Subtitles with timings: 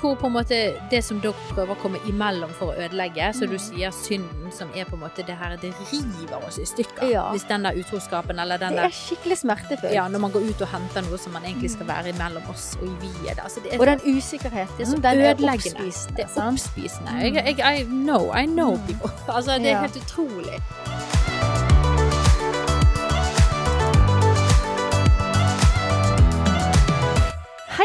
[0.00, 0.58] hvor på en måte
[0.90, 4.68] det som dere prøver å komme imellom for å ødelegge, så du sier synden som
[4.74, 7.08] er på en måte det her, det river oss i stykker.
[7.10, 7.24] Ja.
[7.32, 9.92] Hvis den der utroskapen eller den Det er skikkelig smertefullt.
[9.94, 12.76] ja, når man går ut og henter noe som man egentlig skal være mellom oss
[12.80, 13.38] og i viet.
[13.42, 15.86] Altså, det er Og den usikkerheten, det er den er ødeleggende.
[15.86, 16.16] oppspisende.
[16.16, 17.10] Det er oppspisende.
[17.22, 18.86] Jeg, jeg, I know, I know Mm.
[18.86, 19.10] people.
[19.36, 20.62] Altså, det er helt utrolig.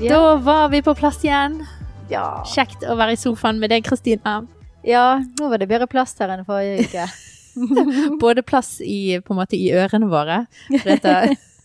[0.00, 1.60] Da var vi på plass igjen.
[2.10, 2.42] Ja.
[2.54, 4.38] Kjekt å være i sofaen med deg, Kristina.
[4.86, 7.06] ja, nå var det bedre plass her enn forrige uke.
[8.22, 10.42] Både plass i, på en måte, i ørene våre
[10.84, 11.14] dette,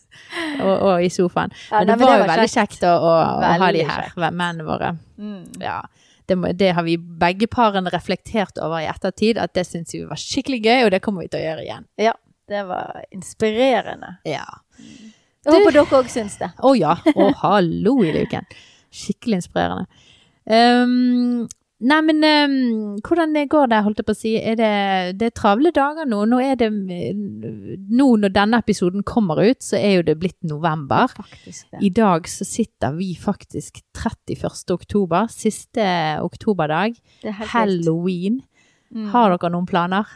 [0.64, 1.52] og, og i sofaen.
[1.70, 2.78] Ja, Men nei, det var jo veldig kjekt.
[2.78, 4.22] kjekt å, å, å ha de her, kjekt.
[4.24, 4.94] mennene våre.
[5.20, 5.44] Mm.
[5.62, 5.78] Ja,
[6.26, 10.02] det, må, det har vi begge parene reflektert over i ettertid, at det syns vi
[10.08, 11.86] var skikkelig gøy, og det kommer vi til å gjøre igjen.
[12.00, 12.16] Ja,
[12.50, 14.16] det var inspirerende.
[14.26, 14.48] Ja.
[15.42, 16.52] Jeg håper dere òg syns det.
[16.62, 16.92] Å ja.
[17.14, 18.46] Å, hallo i luken.
[18.94, 19.88] Skikkelig inspirerende.
[20.46, 21.48] Um,
[21.82, 22.54] nei, men um,
[23.02, 24.36] hvordan det går det, holdt jeg på å si.
[24.38, 24.70] Er det,
[25.18, 26.22] det er travle dager nå.
[26.30, 31.10] Nå det Nå når denne episoden kommer ut, så er jo det blitt november.
[31.16, 31.66] Faktisk.
[31.82, 34.46] I dag så sitter vi faktisk 31.
[34.76, 35.84] oktober, siste
[36.22, 36.94] oktoberdag.
[37.26, 37.46] er.
[37.50, 38.44] Halloween.
[38.92, 39.08] Mm.
[39.10, 40.06] Har dere noen planer?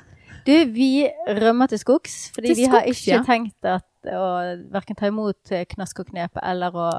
[0.47, 3.23] Du, vi rømmer til skogs, fordi Til vi har ikke ja.
[3.27, 6.91] tenkt at å verken ta imot eh, knask og knep eller å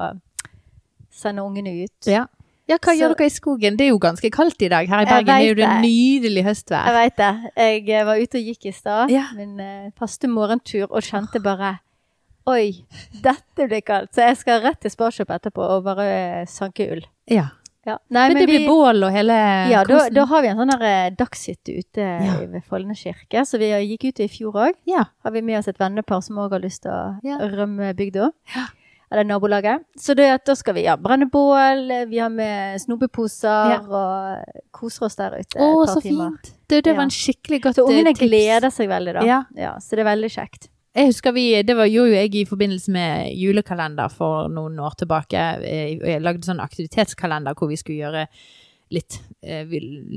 [1.10, 2.06] sende ungene ut.
[2.06, 2.26] Ja.
[2.68, 3.76] Ja, hva Så- gjør dere i skogen?
[3.78, 4.86] Det er jo ganske kaldt i dag.
[4.88, 6.84] Her i Bergen er jo det nydelig høstvær.
[6.84, 7.52] Jeg veit det.
[7.56, 9.24] Jeg eh, var ute og gikk i stad, Ja.
[9.34, 11.78] min eh, faste morgentur, og kjente bare
[12.48, 12.82] Oi,
[13.12, 14.14] dette blir kaldt.
[14.14, 17.02] Så jeg skal rett til Sparkjøp etterpå og bare sanke ull.
[17.28, 17.50] Ja.
[17.88, 17.96] Ja.
[18.12, 19.36] Nei, Men, det blir bål og hele
[19.72, 22.34] Ja, da, da har vi en sånn her eh, dagshytte ute Ja.
[22.44, 23.44] ved Follene kirke.
[23.48, 24.76] Så vi gikk ut i fjor òg.
[24.88, 25.06] Ja.
[25.24, 28.30] Har vi med oss et vennepar som òg har lyst til å rømme bygda.
[28.56, 28.66] Ja.
[29.10, 29.86] Eller nabolaget.
[29.96, 35.16] Så det, da skal vi ja, brenne bål, vi har med snopeposer og koser oss
[35.16, 36.34] der ute Å, et par så timer.
[36.36, 36.50] fint.
[36.68, 38.28] Det, det var en skikkelig godt Så ungene eh, tips.
[38.28, 39.22] gleder seg veldig, da.
[39.56, 39.72] Ja.
[39.80, 40.68] så det er veldig kjekt.
[40.96, 44.96] Jeg husker vi, Det var, gjorde jo jeg i forbindelse med julekalender for noen år
[44.98, 45.44] tilbake.
[45.62, 48.24] Jeg, lagde sånn aktivitetskalender hvor vi skulle gjøre
[48.94, 49.68] litt eh,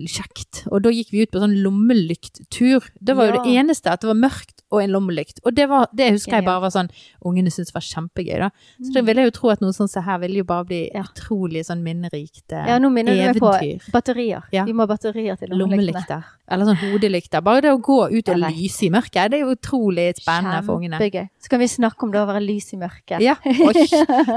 [0.07, 0.63] kjekt.
[0.71, 2.87] Og da gikk vi ut på sånn lommelykttur.
[3.03, 5.41] Det var jo det eneste, at det var mørkt og en lommelykt.
[5.45, 6.89] Og det, var, det husker jeg bare var sånn
[7.27, 8.47] Ungene syntes var kjempegøy, da.
[8.81, 10.79] Så da ville jeg jo tro at noe sånt som her ville jo bare bli
[10.93, 11.03] Ja.
[11.03, 12.67] utrolig sånn minnerikt eventyr.
[12.71, 14.43] Ja, nå minner du meg på batterier.
[14.55, 14.63] Ja.
[14.65, 16.23] Vi må ha batterier til lommelyktene.
[16.51, 17.43] Eller sånn hodelykter.
[17.43, 18.49] Bare det å gå ut og Eller.
[18.55, 20.97] lyse i mørket, det er jo utrolig spennende for ungene.
[20.99, 21.29] Kjempegøy.
[21.39, 23.21] Så kan vi snakke om det å være lys i mørket.
[23.21, 23.35] Ja.
[23.45, 23.85] Oi,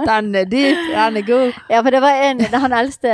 [0.06, 1.53] den er dyp, den er god.
[1.71, 3.11] Ja, for det var en, han eldste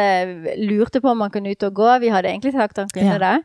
[0.58, 1.88] lurte på om han kunne ut og gå.
[2.00, 3.18] Vi hadde egentlig sagt han kunne Ja.
[3.18, 3.44] det.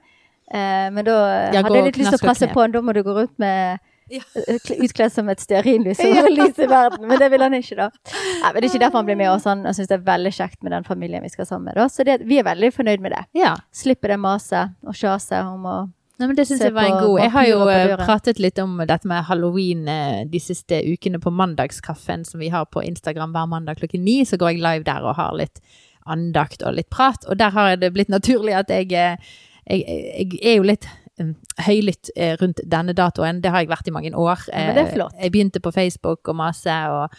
[0.53, 1.15] Eh, men da
[1.53, 2.73] jeg hadde jeg litt lyst til å presse på han.
[2.75, 3.79] Da må du gå rundt med
[4.13, 4.21] Ja.
[4.37, 6.27] eh, utkledd som et stearinlys og Ja.
[6.39, 7.07] lys i verden.
[7.09, 7.89] Men det vil han ikke, da.
[8.13, 9.47] Nei, men det er ikke derfor han blir med oss.
[9.49, 11.79] Han, syns det er veldig kjekt med den familien vi skal sammen med.
[11.81, 11.87] Da.
[11.89, 13.23] Så det, vi er veldig fornøyd med det.
[13.41, 13.55] Ja.
[13.73, 15.77] Slipper det maset og sjaset om å
[16.15, 17.17] Nei, men det syns Se jeg var en god.
[17.19, 21.27] Jeg har jo eh, pratet litt om dette med halloween eh, de siste ukene på
[21.35, 24.21] mandagskaffen som vi har på Instagram hver mandag klokken ni.
[24.23, 25.59] Så går jeg live der og har litt
[26.07, 27.25] andakt og litt prat.
[27.27, 29.17] Og der har det blitt naturlig at jeg,
[29.69, 30.87] jeg, jeg er jo litt
[31.21, 31.33] um,
[31.65, 33.41] høylytt eh, rundt denne datoen.
[33.43, 34.45] Det har jeg vært i mange år.
[34.51, 35.15] Ja, men det er Eh, flott.
[35.21, 36.75] Jeg begynte på Facebook og mase.
[36.91, 37.15] Og,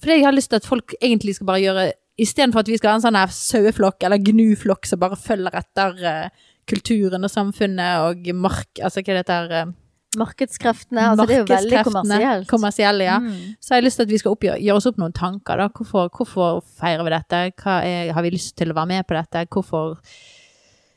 [0.00, 2.92] fordi jeg har lyst til at folk egentlig skal bare gjøre Istedenfor at vi skal
[2.92, 8.28] ha en sånn saueflokk eller gnuflokk som bare følger etter eh, kulturen og samfunnet og
[8.38, 8.70] mark...
[8.78, 9.72] Altså hva det heter eh,
[10.14, 11.08] Markedskreftene.
[11.10, 12.46] Altså, det er jo veldig kommersielt.
[12.46, 13.16] Kommersielle, ja.
[13.18, 13.56] Mm.
[13.58, 15.58] Så har jeg lyst til at vi skal oppgjøre, gjøre oss opp noen tanker.
[15.58, 15.66] da.
[15.74, 17.40] Hvorfor, hvorfor feirer vi dette?
[17.74, 19.42] Er, har vi lyst til å være med på dette?
[19.50, 19.98] Hvorfor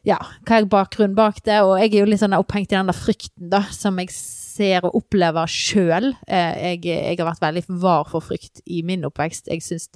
[0.07, 1.57] Ja, hva er bakgrunnen bak det?
[1.65, 4.85] Og jeg er jo litt sånn opphengt i den der frykten da, som jeg ser
[4.87, 6.13] og opplever sjøl.
[6.29, 9.51] Jeg, jeg har vært veldig var for frykt i min oppvekst.
[9.51, 9.89] Jeg syns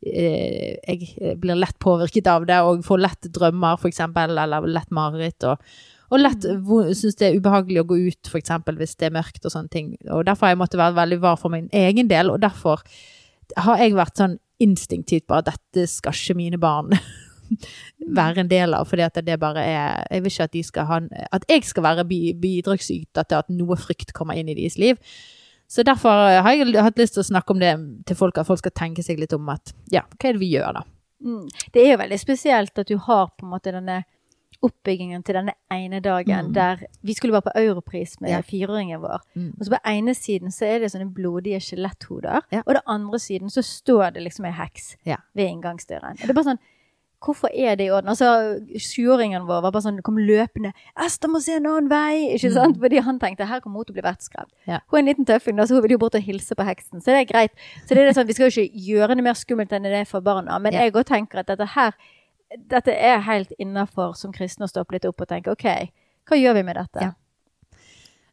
[0.00, 4.92] eh, jeg blir lett påvirket av det og får lett drømmer, for eksempel, eller lett
[4.94, 5.44] mareritt.
[5.44, 5.60] og
[6.08, 6.40] og lett
[6.96, 9.90] syns det er ubehagelig å gå ut, eksempel, hvis det er mørkt og sånne ting.
[10.08, 12.80] Og derfor har jeg måttet være veldig var for min egen del, og derfor
[13.60, 16.96] har jeg vært sånn instinktivt at dette skal ikke mine barn
[18.18, 20.86] være en del av, fordi at det bare er Jeg vil ikke at de skal
[20.86, 21.00] ha
[21.32, 24.96] At jeg skal være bi- bidragsyter til at noe frykt kommer inn i deres liv.
[25.68, 26.08] Så derfor
[26.42, 27.74] har jeg hatt lyst til å snakke om det
[28.06, 30.52] til folk, at folk skal tenke seg litt om at ja, hva er det vi
[30.54, 30.82] gjør da?
[31.24, 31.48] Mm.
[31.74, 34.04] Det er jo veldig spesielt at du har på en måte denne
[34.64, 36.52] oppbyggingen til denne ene dagen Mm.
[36.54, 38.40] der vi skulle være på Europris med Ja.
[38.40, 39.20] fireåringen vår.
[39.36, 39.52] Mm.
[39.60, 42.62] Og så på ene siden så er det sånne blodige skjeletthoder, Ja.
[42.66, 45.16] og den andre siden så står det liksom ei heks Ja.
[45.34, 46.12] ved inngangsdøren.
[46.12, 46.58] Og det er bare sånn
[47.24, 48.08] Hvorfor er det i orden?
[48.08, 52.52] Altså, Sjuåringen vår var bare sånn, kom løpende 'Ester må se en annen vei!' ikke
[52.52, 52.76] sant?
[52.76, 52.82] Mm.
[52.82, 54.52] Fordi han tenkte her kommer hun til å bli vettskremt.
[54.66, 54.78] Ja.
[54.90, 57.00] Hun er en liten tøffing, så hun vil jo bort og hilse på heksen.
[57.02, 57.50] Så det er greit.
[57.86, 60.04] Så det er sånn, Vi skal jo ikke gjøre det mer skummelt enn det er
[60.04, 60.58] for barna.
[60.60, 60.80] Men Ja.
[60.84, 61.92] jeg òg tenker at dette her
[62.68, 65.64] dette er helt innafor som kristne å stoppe litt opp og tenke OK,
[66.28, 67.02] hva gjør vi med dette?
[67.02, 67.12] Ja.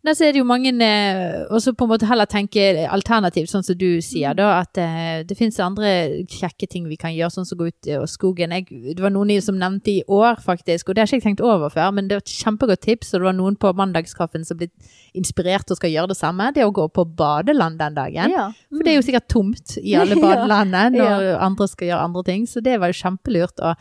[0.06, 2.62] Nei, så er det jo mange eh, Og så på en måte heller tenke
[2.94, 4.60] alternativt, sånn som du sier, da.
[4.62, 5.94] At eh, det finnes andre
[6.30, 8.54] kjekke ting vi kan gjøre, sånn som gå ut i skogen.
[8.54, 11.42] Jeg, det var noen som nevnte i år, faktisk, og det har ikke jeg tenkt
[11.46, 14.60] over før, men det var et kjempegodt tips, og det var noen på mandagskaffen som
[14.60, 14.70] ble
[15.18, 16.52] inspirert og skal gjøre det samme.
[16.54, 18.36] Det å gå på badeland den dagen.
[18.36, 18.50] Ja.
[18.70, 22.46] For det er jo sikkert tomt i alle badelandene når andre skal gjøre andre ting,
[22.52, 23.74] så det var jo kjempelurt å,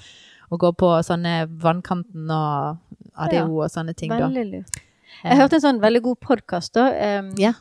[0.48, 2.80] å gå på sånne vannkanten og
[3.28, 4.24] ADO og sånne ting, da.
[4.24, 4.83] Veldig lurt.
[5.24, 6.88] Jeg hørte en sånn veldig god podkast, da.
[6.92, 7.54] em, Ja.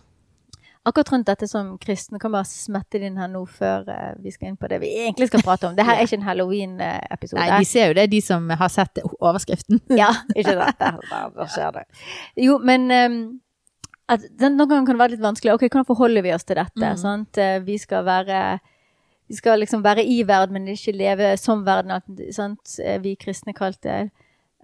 [0.86, 4.34] Akkurat rundt dette som kristne kan bare smette det inn her nå før uh, vi
[4.36, 5.78] skal inn på det vi egentlig skal prate om.
[5.78, 7.40] Det her er ikke en halloween-episode.
[7.40, 9.80] Nei, de ser jo det, de som har sett overskriften.
[10.02, 10.84] Ja, ikke sant?
[11.38, 11.86] Der skjer det.
[12.36, 13.16] Jo, men um,
[14.12, 15.54] at den, noen ganger kan det være litt vanskelig.
[15.56, 16.84] Ok, hvordan forholder vi oss til dette?
[16.84, 17.00] Mm.
[17.00, 17.40] Sant?
[17.40, 18.44] Eh, Vi skal være
[19.32, 21.96] vi skal liksom være i verden, men ikke leve som verden.
[22.36, 22.76] Sant?
[22.84, 24.12] Eh, Vi kristne kalte det.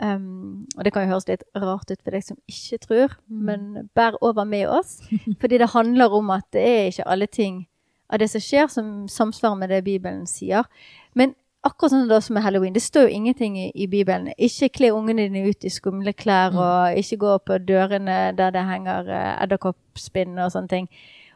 [0.02, 3.42] Um, og det kan jo høres litt rart ut for deg som ikke tror, Mm.
[3.46, 5.02] men bær over med oss.
[5.42, 7.66] Fordi det handler om at det er ikke alle ting
[8.10, 10.64] av det som skjer, som samsvarer med det Bibelen sier.
[11.14, 11.36] Men
[11.68, 14.32] akkurat sånn da som med halloween, det står jo ingenting i, i Bibelen.
[14.40, 16.58] Ikke kle ungene dine ut i skumle klær, Mm.
[16.64, 20.88] og ikke gå på dørene der det henger uh, edderkoppspinn og sånne ting.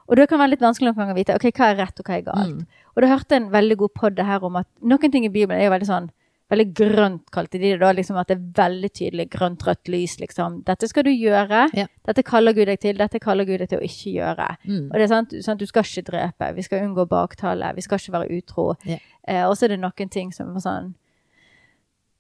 [0.07, 2.05] Og det kan være litt vanskelig noen ganger å vite ok, hva er rett og
[2.07, 2.55] hva er galt.
[2.63, 2.65] Mm.
[2.95, 5.59] Og da hørte jeg en veldig god podd her om at noen ting i Bibelen
[5.59, 6.09] er jo veldig sånn
[6.53, 7.91] Veldig grønt, kalte de det da.
[7.97, 10.17] liksom At det er veldig tydelig grønt, rødt lys.
[10.21, 10.59] liksom.
[10.67, 11.63] Dette skal du gjøre.
[11.73, 11.87] Ja.
[12.05, 12.97] Dette kaller Gud deg til.
[13.01, 14.47] Dette kaller Gud deg til å ikke gjøre.
[14.67, 14.85] Mm.
[14.91, 16.51] Og det er sant, sant, Du skal ikke drepe.
[16.55, 17.73] Vi skal unngå baktale.
[17.75, 18.67] Vi skal ikke være utro.
[18.85, 18.97] Ja.
[19.27, 20.93] Eh, og så er det noen ting som er sånn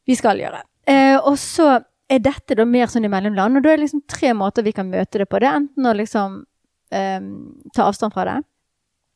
[0.07, 0.63] Vi skal gjøre.
[0.87, 3.57] Eh, og så er dette da mer sånn i mellomland.
[3.57, 5.39] Og da er det liksom tre måter vi kan møte det på.
[5.39, 6.41] Det er enten å liksom
[6.91, 7.19] eh,
[7.75, 8.39] ta avstand fra det.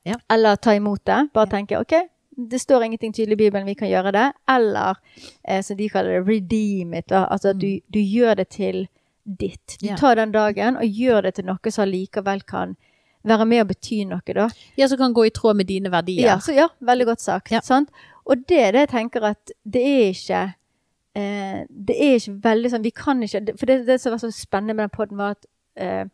[0.07, 0.15] Ja.
[0.31, 1.17] Eller ta imot det.
[1.33, 1.51] Bare Ja.
[1.57, 1.93] tenke OK,
[2.37, 4.27] det står ingenting tydelig i Bibelen, vi kan gjøre det.
[4.49, 4.97] Eller
[5.43, 7.07] eh, som de kaller det, redeem it.
[7.09, 7.25] Da.
[7.25, 8.83] Altså at du, du gjør det til
[9.23, 9.77] ditt.
[9.81, 12.77] Du tar den dagen og gjør det til noe som likevel kan
[13.27, 14.45] være med og bety noe, da.
[14.77, 16.29] Ja, som kan gå i tråd med dine verdier.
[16.29, 17.51] Ja, så ja, veldig godt sagt.
[17.51, 17.63] Ja.
[17.65, 17.89] Sant?
[18.27, 20.39] Og det er det jeg tenker at det er ikke
[21.15, 24.31] eh, Det er ikke veldig sånn Vi kan ikke For det, det som var så
[24.35, 25.47] spennende med den poden, var at
[25.79, 26.09] eh,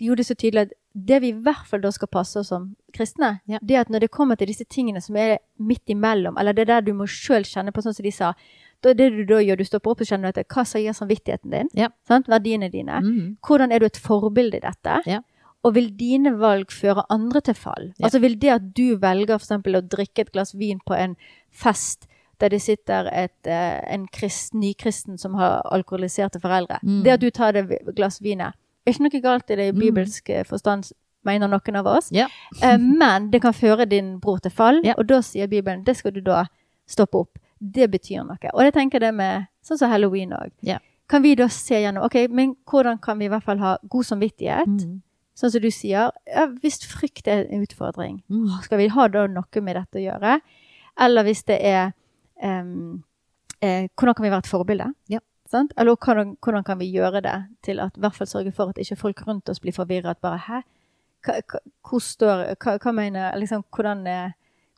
[0.00, 2.48] de gjorde det så tydelig at det vi i hvert fall da skal passe oss
[2.48, 3.58] som kristne, Ja.
[3.62, 6.80] det at når det kommer til disse tingene som er midt imellom, eller det er
[6.80, 8.34] der du må sjøl kjenne på, sånn som de sa
[8.82, 11.68] da det du da gjør, du stopper opp og kjenner etter hva sier samvittigheten din,
[11.74, 11.88] Ja.
[12.06, 12.26] sant?
[12.26, 13.00] verdiene dine.
[13.00, 13.36] Mhm.
[13.40, 15.02] Hvordan er du et forbilde i dette?
[15.06, 15.20] Ja.
[15.64, 17.92] Og vil dine valg føre andre til fall?
[18.02, 21.16] Altså vil det at du velger for eksempel å drikke et glass vin på en
[21.52, 22.08] fest
[22.40, 26.80] der det sitter et, eh, en krist, nykristen som har alkoholiserte foreldre.
[26.82, 27.04] Mm.
[27.04, 28.52] Det at du tar det glass vinet,
[28.86, 29.80] ikke noe galt i det i Mm.
[29.80, 30.92] bibelsk eh, forstand,
[31.24, 32.10] mener noen av oss.
[32.10, 32.26] Ja.
[32.62, 34.94] Eh, men det kan føre din bror til fall, Ja.
[34.98, 36.46] og da sier Bibelen det skal du da
[36.86, 37.38] stoppe opp.
[37.60, 38.38] Det betyr noe.
[38.54, 40.50] Og jeg tenker det med sånn som halloween òg.
[40.62, 40.78] Ja.
[41.08, 44.04] Kan vi da se gjennom ok, men hvordan kan vi i hvert fall ha god
[44.04, 44.66] samvittighet?
[44.66, 45.00] Mm.
[45.36, 46.10] Sånn som du sier,
[46.60, 48.62] hvis frykt er en utfordring, Mhm.
[48.62, 50.40] skal vi ha da noe med dette å gjøre?
[50.98, 51.92] Eller hvis det er
[52.42, 53.04] um,
[53.62, 54.94] eh, Hvordan kan vi være et forbilde?
[55.08, 55.20] Ja.
[55.52, 55.72] Sant?
[55.76, 58.78] Eller hvordan, hvordan kan vi gjøre det til at i hvert fall sørge for at
[58.80, 60.20] ikke folk rundt oss blir forvirret?
[60.24, 60.62] Bare hæ?
[61.22, 61.40] Hva,
[61.86, 64.32] hvor står, hva, hva mener liksom, hvordan, eh,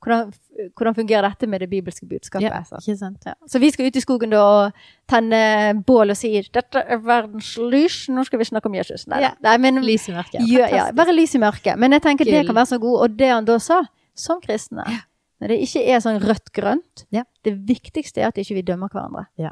[0.04, 0.32] hvordan,
[0.76, 2.50] hvordan fungerer dette med det bibelske budskapet?
[2.50, 3.22] Ja, ikke sant.
[3.24, 3.32] Ja.
[3.48, 5.40] Så vi skal ut i skogen da og tenne
[5.86, 9.06] bål og si 'Dette er verdens lys', nå skal vi snakke om Jesus.
[9.06, 9.32] Nei, Ja.
[9.40, 10.40] nei men Lys i mørket.
[10.48, 11.78] ja, bare lys i mørket.
[11.78, 13.00] Men jeg tenker det kan være så god.
[13.00, 14.84] Og det han da sa, som kristne
[15.40, 17.24] Når det ikke er sånn rødt-grønt Ja.
[17.42, 19.26] Det viktigste er at ikke vi dømmer hverandre.
[19.38, 19.50] Ja.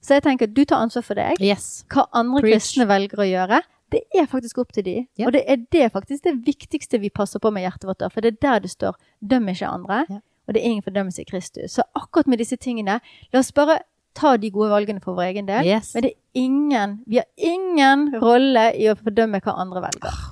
[0.00, 1.40] Så jeg tenker du tar ansvar for deg.
[1.44, 1.84] Yes.
[1.92, 2.56] Hva andre Preach.
[2.56, 4.96] kristne velger å gjøre, det er faktisk opp til de.
[5.18, 5.26] Yeah.
[5.26, 8.06] Og det er det faktisk det viktigste vi passer på med hjertet vårt.
[8.14, 10.22] For det er der det står 'døm ikke andre', yeah.
[10.46, 11.70] og det er ingen fordømmelse i Kristus.
[11.72, 13.00] Så akkurat med disse tingene,
[13.32, 13.80] la oss bare
[14.14, 15.66] ta de gode valgene for vår egen del.
[15.66, 15.94] Yes.
[15.94, 20.08] Men det ingen, vi har ingen rolle i å fordømme hva andre velger.
[20.08, 20.30] Oh.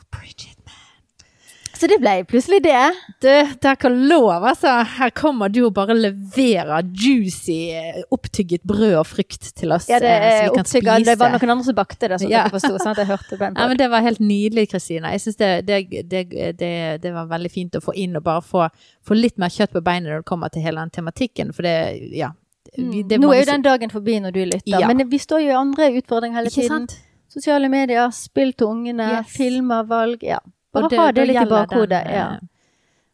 [1.79, 2.79] Så det ble plutselig det.
[3.23, 3.29] Du,
[3.63, 4.73] takk og lov, altså.
[4.99, 9.87] Her kommer du og bare leverer juicy, eh, opptygget brød og frukt til oss.
[9.89, 11.05] Ja, det, er opptygget.
[11.07, 12.43] det var noen andre som bakte det, som Ja.
[12.49, 12.75] dere forsto.
[12.83, 13.55] Sånn at jeg hørte den.
[13.55, 15.13] Ja, men Det var helt nydelig, Kristina.
[15.15, 15.79] Jeg syns det, det,
[16.11, 16.59] det,
[17.03, 18.69] det, var veldig fint å få inn og bare få,
[19.07, 21.55] få litt mer kjøtt på beinet når det kommer til hele den tematikken.
[21.55, 21.77] For det,
[22.13, 22.33] ja
[22.77, 23.23] vi- det Mm.
[23.25, 24.87] Nå er jo den dagen forbi når du lytter, Ja.
[24.89, 26.89] men vi står jo i andre utfordringer hele Ikke tiden.
[26.89, 26.99] sant?
[27.33, 29.27] Sosiale medier, spill til ungene, Yes.
[29.37, 30.19] filmer, valg.
[30.23, 30.39] Ja.
[30.75, 32.03] Bare det, ha det litt i bakhodet.
[32.05, 32.27] den, ja.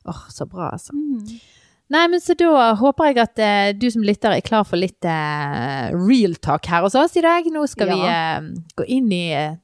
[0.04, 0.92] oh, Åh, så bra, altså.
[0.92, 1.38] Mm.
[1.94, 5.04] Nei, men så da håper jeg at eh, du som lytter er klar for litt
[5.04, 7.46] eh, real talk her hos oss i dag.
[7.52, 8.14] Nå skal vi Ja.
[8.40, 8.48] eh,
[8.80, 9.56] gå inn i eh,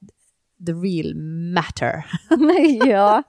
[0.63, 2.05] the real matter.
[2.87, 3.23] ja.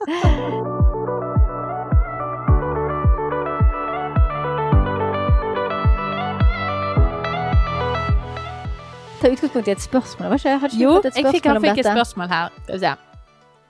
[9.21, 10.28] Ta utgangspunkt i et spørsmål.
[10.28, 12.28] Var ikke, hadde ikke Jo, fått et jeg fikk, spørsmål jeg om fikk et spørsmål
[12.33, 12.49] her.
[12.64, 12.92] Skal vi se.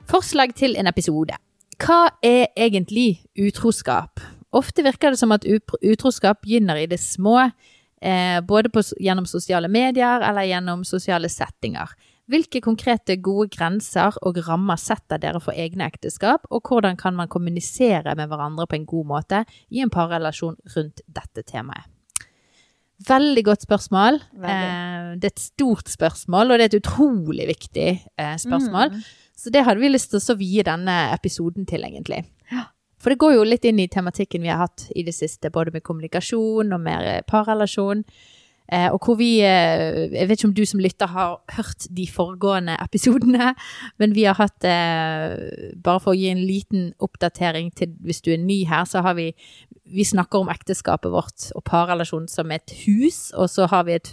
[0.09, 1.35] Forslag til en episode.
[1.81, 4.21] Hva er egentlig utroskap?
[4.53, 7.49] Ofte virker det som at utroskap begynner i det små,
[8.01, 11.95] eh, både på, gjennom sosiale medier eller gjennom sosiale settinger.
[12.29, 17.27] Hvilke konkrete gode grenser og rammer setter dere for egne ekteskap, og hvordan kan man
[17.27, 21.89] kommunisere med hverandre på en god måte i en parrelasjon rundt dette temaet?
[23.03, 24.21] Veldig godt spørsmål.
[24.31, 24.69] Veldig.
[24.69, 28.93] Eh, det er et stort spørsmål, og det er et utrolig viktig eh, spørsmål.
[28.93, 29.03] Mm.
[29.37, 32.23] Så det hadde vi lyst til å vie denne episoden til, egentlig.
[32.51, 32.67] Ja.
[33.03, 35.73] For det går jo litt inn i tematikken vi har hatt i det siste, både
[35.75, 38.05] med kommunikasjon og mer eh, parrelasjon.
[38.71, 42.05] Eh, og hvor vi eh, Jeg vet ikke om du som lytter har hørt de
[42.07, 43.51] foregående episodene,
[43.99, 48.31] men vi har hatt eh, Bare for å gi en liten oppdatering til hvis du
[48.31, 49.33] er ny her, så har vi
[49.85, 54.09] vi snakker om ekteskapet vårt og parrelasjon som et hus, og så har vi et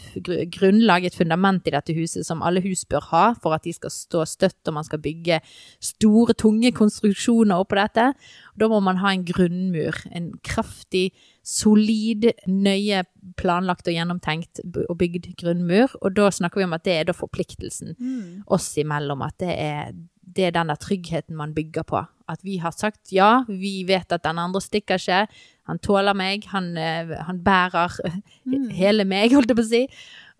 [0.50, 3.92] grunnlag, et fundament i dette huset som alle hus bør ha for at de skal
[3.94, 5.38] stå støtt og man skal bygge
[5.78, 8.10] store, tunge konstruksjoner oppå dette.
[8.58, 11.10] Da må man ha en grunnmur, en kraftig,
[11.46, 13.04] solid, nøye
[13.40, 17.16] planlagt og gjennomtenkt og bygd grunnmur, og da snakker vi om at det er da
[17.16, 18.42] forpliktelsen Mm.
[18.46, 22.04] oss imellom, at det er, det er den der tryggheten man bygger på.
[22.28, 25.26] At vi har sagt ja, vi vet at den andre stikker ikke,
[25.70, 27.94] han tåler meg, han, eh, han bærer
[28.50, 28.68] Mm.
[28.74, 29.80] hele meg, holdt jeg på å si.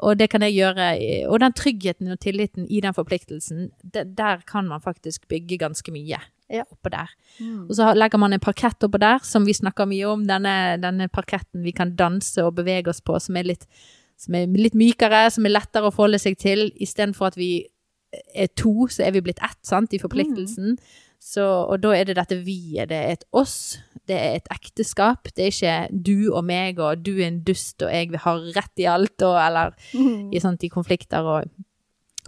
[0.00, 0.87] Og det kan jeg gjøre.
[1.30, 5.92] Og den tryggheten og tilliten i den forpliktelsen, det, der kan man faktisk bygge ganske
[5.92, 6.18] mye.
[6.50, 6.64] Ja.
[6.72, 7.12] Oppå der.
[7.38, 7.68] Mm.
[7.68, 10.25] Og så legger man en parkett oppå der, som vi snakker mye om.
[10.26, 13.68] Denne, denne parketten vi kan danse og bevege oss på, som er litt,
[14.18, 16.70] som er litt mykere, som er lettere å forholde seg til.
[16.80, 17.52] Istedenfor at vi
[18.34, 20.78] er to, så er vi blitt ett, sant, i forpliktelsen.
[21.20, 22.88] Så, og da er det dette vi-et.
[22.88, 23.78] Det er et oss.
[24.08, 25.28] Det er et ekteskap.
[25.36, 28.80] Det er ikke du og meg, og du er en dust, og jeg har rett
[28.82, 30.30] i alt, og, eller Mm.
[30.32, 31.44] i, sånt, i konflikter og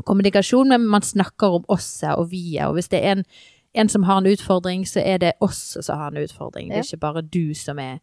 [0.05, 2.67] kommunikasjon, men man snakker om osset og vi-et.
[2.69, 3.25] Og hvis det er en,
[3.75, 6.69] en som har en utfordring, så er det oss som har en utfordring.
[6.71, 7.99] Det er ikke bare du som er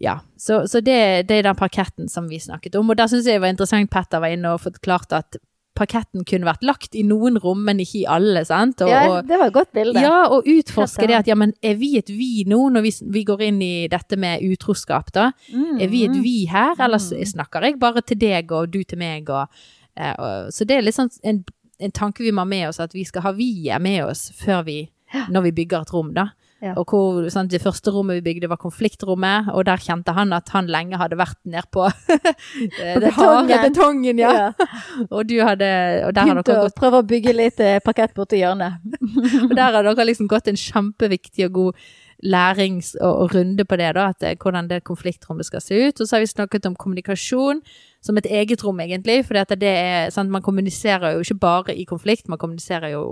[0.00, 0.18] Ja.
[0.36, 2.90] Så, så det, det er den parketten som vi snakket om.
[2.90, 5.36] Og der syns jeg det var interessant Petter var inne og forklarte at
[5.74, 8.44] parketten kunne vært lagt i noen rom, men ikke i alle.
[8.44, 8.82] sant?
[8.84, 10.00] Og, Ja, det var et godt bilde.
[10.00, 13.24] ja, og utforske det at ja, men er vi et vi nå, når vi, vi
[13.24, 15.30] går inn i dette med utroskap, da?
[15.52, 15.80] Mm.
[15.80, 17.24] Er vi et vi her, eller Mm.
[17.32, 19.30] snakker jeg bare til deg og du til meg?
[19.30, 19.48] Og,
[19.96, 21.44] eh, og, så det er litt sånn en,
[21.80, 24.64] en tanke vi må ha med oss, at vi skal ha vi-et med oss før
[24.64, 24.90] vi,
[25.30, 26.28] når vi bygger et rom, da.
[26.62, 26.76] Ja.
[26.78, 30.52] Og hvor, sant, det første rommet vi bygde var konfliktrommet, og der kjente han at
[30.54, 33.64] han lenge hadde vært ned på, eh, harde betongen.
[33.64, 34.30] betongen, ja.
[34.36, 34.68] Ja.
[35.16, 35.66] Og du hadde,
[36.06, 38.78] og der Begynte å gått prøve å bygge litt eh, parkett borti hjørnet.
[39.48, 41.82] og der har dere liksom gått en kjempeviktig og god
[42.22, 45.98] lærings- og, og runde på det, da, at, eh, hvordan det konfliktrommet skal se ut.
[45.98, 47.64] Og så har vi snakket om kommunikasjon
[48.06, 49.24] som et eget rom, egentlig.
[49.26, 49.74] For det
[50.14, 53.04] sant, man kommuniserer jo ikke bare i konflikt, man kommuniserer jo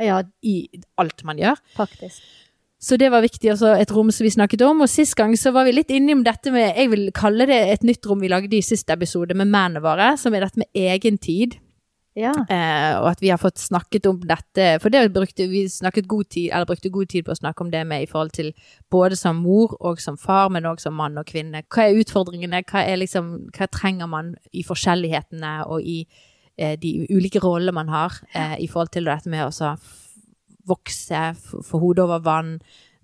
[0.00, 0.68] Ja, i
[0.98, 1.58] alt man gjør.
[1.76, 2.22] faktisk.
[2.82, 4.82] Så det var viktig, altså et rom som vi snakket om.
[4.82, 7.84] Og sist gang så var vi litt innom dette med, jeg vil kalle det et
[7.86, 11.60] nytt rom vi lagde i siste episode med mennene våre, som er dette med egentid.
[12.18, 12.32] Ja.
[12.34, 15.64] Eh, og at vi har fått snakket om dette, for det brukte vi
[16.02, 18.52] god tid, eller brukte god tid på å snakke om det med i forhold til
[18.90, 21.62] både som mor og som far, men også som mann og kvinne.
[21.72, 22.64] Hva er utfordringene?
[22.68, 26.02] Hva, er liksom, hva trenger man i forskjellighetene og i
[26.58, 29.76] eh, de ulike rollene man har eh, i forhold til dette med å
[30.68, 31.20] vokse,
[31.66, 32.56] få hodet over vann,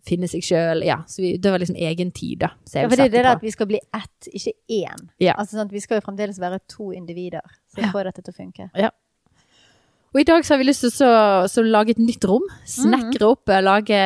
[0.08, 0.84] finne seg sjøl.
[0.86, 2.52] Ja, så vi, det var liksom egen tid, da.
[2.72, 5.08] Ja, for det er det der at vi skal bli ett, ikke én.
[5.20, 5.34] Ja.
[5.36, 7.90] Altså, sånn, at vi skal jo fremdeles være to individer for Ja.
[7.90, 8.70] å få dette til å funke.
[8.78, 8.90] Ja.
[10.14, 11.10] Og i dag så har vi lyst til å så,
[11.52, 12.46] så lage et nytt rom.
[12.64, 13.98] Snekre opp, lage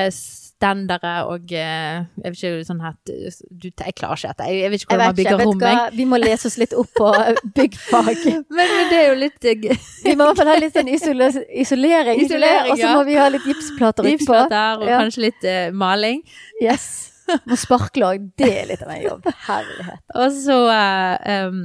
[0.62, 4.46] s- stendere og eh, Jeg vet ikke sånn at du, Jeg klarer ikke dette.
[4.48, 5.96] Jeg, jeg vet ikke hvordan man bygger rom.
[5.98, 7.10] vi må lese oss litt opp på
[7.58, 8.22] byggfag.
[8.30, 10.88] Men, men det er jo litt eh, Vi må i hvert fall ha litt sånn
[10.94, 12.20] isolering, isolering?
[12.24, 14.14] Isolering, og så må vi ha litt gipsplater utpå.
[14.16, 14.98] gipsplater og Ja.
[15.02, 16.22] kanskje litt uh, maling.
[16.62, 16.90] Yes.
[17.48, 18.24] Må sparkle òg.
[18.38, 19.28] Det er litt av en jobb.
[19.46, 20.02] Herlighet.
[20.18, 21.60] Og så, uh, um,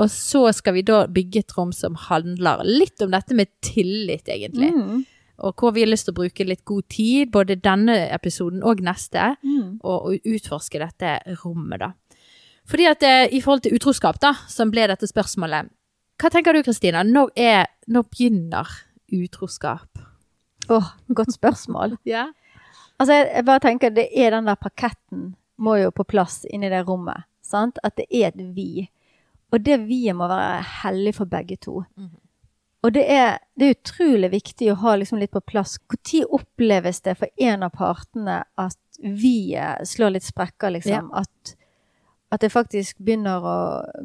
[0.00, 4.28] og så skal vi da bygge et rom som handler litt om dette med tillit,
[4.32, 4.70] egentlig.
[4.72, 5.02] Mm.
[5.40, 8.80] Og hvor vi har lyst til å bruke litt god tid, både denne episoden og
[8.84, 9.78] neste, Mm.
[9.82, 11.92] og, og utforske dette rommet, da.
[12.70, 15.70] Fordi at eh, i forhold til utroskap, da, som ble dette spørsmålet,
[16.20, 17.02] hva tenker du, Kristina?
[17.02, 17.30] Når,
[17.88, 18.68] når begynner
[19.10, 19.98] utroskap?
[20.68, 21.96] Åh, godt spørsmål.
[22.04, 22.26] Ja.
[23.00, 26.82] Altså, jeg, bare tenker det er den der parketten må jo på plass inni det
[26.86, 27.24] rommet.
[27.42, 27.78] Sant?
[27.82, 28.84] At det er et vi.
[29.52, 31.80] Og det vi-et må være hellig for begge to.
[31.96, 32.18] Mhm.
[32.80, 35.76] Og det er, det er utrolig viktig å ha liksom litt på plass.
[35.90, 41.10] Når oppleves det for en av partene at vi-et slår litt sprekker, liksom?
[41.16, 41.54] At,
[42.32, 43.56] at det faktisk begynner å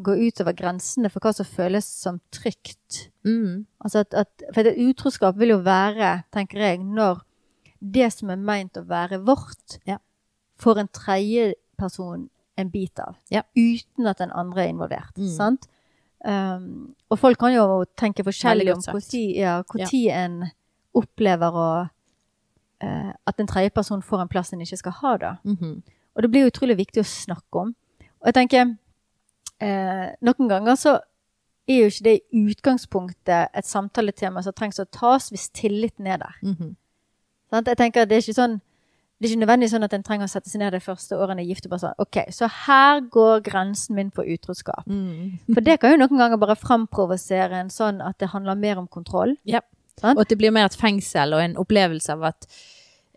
[0.04, 3.06] gå utover grensene for hva som føles som trygt.
[3.28, 3.64] Mm.
[3.80, 7.24] Altså at, at, for et utroskap vil jo være, tenker jeg, når
[7.80, 10.00] det som er meint å være vårt, Ja.
[10.60, 13.16] får en tredjeperson en bit av.
[13.30, 13.44] Ja.
[13.56, 15.16] Uten at den andre er involvert.
[15.20, 15.32] Mm.
[15.32, 15.68] Sant?
[16.26, 19.02] Um, og folk kan jo tenke forskjellig om når
[19.38, 20.38] ja, tid en
[20.96, 25.34] opplever å uh, At en tredjeperson får en plass en ikke skal ha, da.
[25.44, 25.82] Mhm.
[26.16, 27.76] Og det blir utrolig viktig å snakke om.
[28.24, 30.96] Og jeg tenker uh, Noen ganger så
[31.68, 36.18] er jo ikke det i utgangspunktet et samtaletema som trengs å tas hvis tilliten er
[36.18, 36.36] der.
[36.42, 36.76] Mm -hmm.
[37.50, 37.66] sånn?
[37.66, 38.62] Jeg tenker det er ikke sånn
[39.26, 41.42] det er ikke nødvendigvis sånn at en trenger å sette seg ned de første årene
[41.44, 44.86] i gift og bare sånn OK, så her går grensen min for utroskap.
[44.88, 45.40] Mm.
[45.54, 48.88] For det kan jo noen ganger bare framprovosere en sånn at det handler mer om
[48.88, 49.36] kontroll.
[49.50, 49.62] Ja.
[50.00, 50.16] Sånn?
[50.18, 52.48] Og at det blir mer et fengsel og en opplevelse av at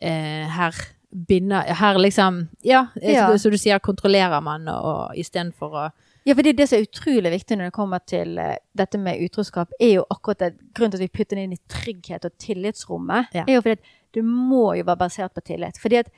[0.00, 0.75] eh, her
[1.11, 3.37] binder Her liksom Ja, Ja.
[3.38, 5.87] som du sier, kontrollerer man, og, og istedenfor å
[6.27, 9.21] Ja, for det, det som er utrolig viktig når det kommer til eh, dette med
[9.25, 12.33] utroskap, er jo akkurat det, grunnen til at vi putter det inn i trygghet og
[12.39, 13.45] tillitsrommet, Ja.
[13.49, 15.79] er jo fordi at det må jo være basert på tillit.
[15.81, 16.11] Fordi at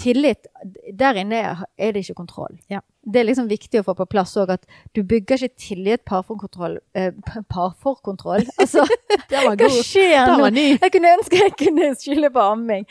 [0.00, 0.48] tillit,
[0.98, 1.40] der inne
[1.76, 2.56] er det ikke kontroll.
[2.72, 2.80] Ja.
[3.00, 4.66] Det er liksom viktig å få på plass òg at
[4.96, 7.14] du bygger ikke tillit parforkontroll eh,
[7.48, 8.44] Parforkontroll?
[8.60, 8.84] Altså,
[9.30, 10.50] Det var hva skjer Det nå?
[10.74, 12.84] Jeg kunne ønske jeg kunne skylde på amming.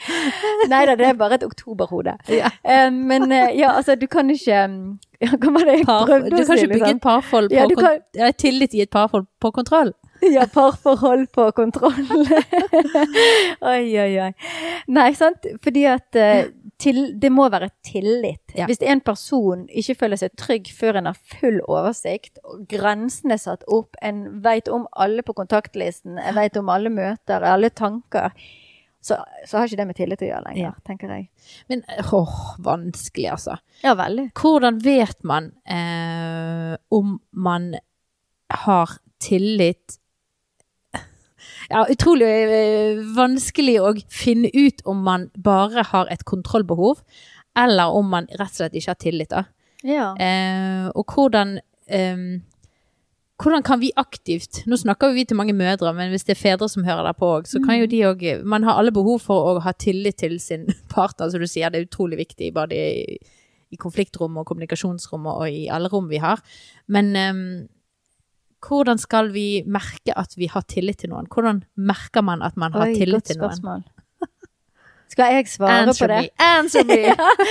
[0.72, 2.18] Nei da, det er bare et oktoberhode.
[2.34, 2.50] Ja.
[2.64, 6.34] Eh, men eh, ja, altså, du kan ikke ja, Hva var det jeg Par, prøvde
[6.34, 6.98] du kan ikke bygge liksom?
[6.98, 8.06] et parforhold på Ja, kan...
[8.18, 9.94] ja, tillit i et parforhold på kontroll.
[10.36, 12.08] Ja, parforhold på kontroll.
[13.72, 14.32] oi, oi, oi.
[14.92, 15.48] Nei, sant?
[15.64, 18.54] Fordi at eh, til, det må være tillit.
[18.56, 18.66] Ja.
[18.70, 23.42] Hvis en person ikke føler seg trygg før en har full oversikt, og grensene er
[23.44, 28.32] satt opp, en vet om alle på kontaktlisten, en vet om alle møter, alle tanker,
[29.02, 29.16] så,
[29.48, 30.72] så har ikke det med tillit å gjøre lenger, Ja.
[30.88, 31.30] tenker jeg.
[31.72, 32.34] Men åh,
[32.66, 33.56] vanskelig, altså.
[33.84, 34.30] Ja, veldig.
[34.40, 37.74] Hvordan vet man eh, om man
[38.66, 40.00] har tillit
[41.70, 47.02] Ja, utrolig eh, vanskelig å finne ut om man bare har et kontrollbehov,
[47.58, 49.34] eller om man rett og slett ikke har tillit.
[49.34, 49.46] da.
[49.88, 50.12] Ja.
[50.20, 52.24] Eh, og hvordan eh,
[53.40, 56.68] hvordan kan vi aktivt Nå snakker vi til mange mødre, men hvis det er fedre
[56.70, 59.54] som hører der på òg, så kan jo de òg Man har alle behov for
[59.54, 61.72] å ha tillit til sin partner, som du sier.
[61.72, 63.16] Det er utrolig viktig både i,
[63.72, 66.44] i konfliktrom og kommunikasjonsrom og i alle rom vi har.
[66.88, 67.40] Men eh,
[68.66, 71.28] hvordan skal vi merke at vi har tillit til noen?
[71.32, 73.54] Hvordan merker man at man har Oi, tillit til noen?
[73.56, 73.88] spørsmål.
[75.10, 76.18] Skal jeg svare Answer på det?
[76.22, 76.46] me!
[76.46, 76.98] Answer me!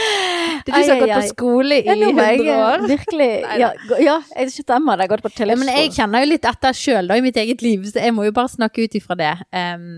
[0.67, 2.85] Det er du som har gått på skole i Ja, nå må jeg 100 år.
[2.93, 5.09] virkelig Ja, ja jeg stemmer det.
[5.09, 7.65] Jeg har gått på Ja, men jeg kjenner jo litt etter sjøl i mitt eget
[7.67, 9.33] liv, så jeg må jo bare snakke ut ifra det.
[9.51, 9.89] Em,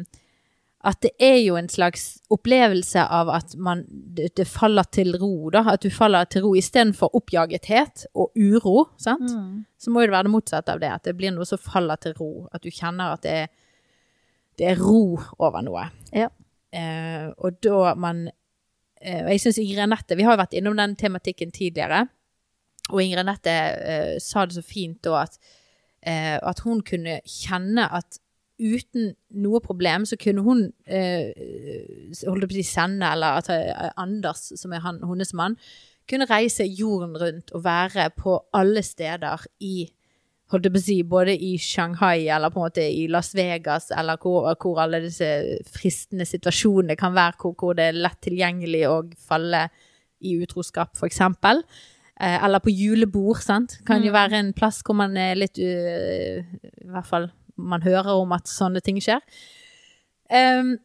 [0.81, 3.83] at det er jo en slags opplevelse av at man
[4.17, 5.61] det, faller til ro, da.
[5.75, 9.29] At du faller til ro istedenfor oppjagethet og uro, sant.
[9.29, 9.67] Mm.
[9.77, 10.93] Så må jo det være det motsatte av det.
[10.95, 12.31] At det blir noe som faller til ro.
[12.57, 13.51] At du kjenner at det er,
[14.57, 15.85] det er ro over noe.
[16.17, 16.31] Ja.
[16.73, 18.29] Eh, og da man
[19.03, 22.07] eh, Og jeg syns Ingrid Anette Vi har jo vært innom den tematikken tidligere.
[22.89, 25.37] Og Ingrid Anette eh, sa det så fint da at,
[26.01, 28.23] eh, at hun kunne kjenne at
[28.61, 31.33] uten noe problem så kunne hun eh,
[32.27, 35.57] holdt på å si sende, eller at eh, Anders, som er han, hennes mann,
[36.11, 39.89] kunne reise jorden rundt og være på alle steder i
[40.51, 43.93] holdt jeg på å si, både i Shanghai eller på en måte i Las Vegas,
[43.95, 45.29] eller hvor, hvor alle disse
[45.71, 48.97] fristende situasjonene kan være, hvor, hvor det er lett tilgjengelig å
[49.29, 49.69] falle
[50.27, 51.63] i utroskap, eksempel.
[52.21, 53.79] Eh, eller på julebord, sant.
[53.87, 54.19] Kan jo Mm.
[54.19, 58.49] være en plass hvor man er litt uh, I hvert fall man hører om at
[58.51, 59.21] sånne ting skjer.
[60.31, 60.79] Um,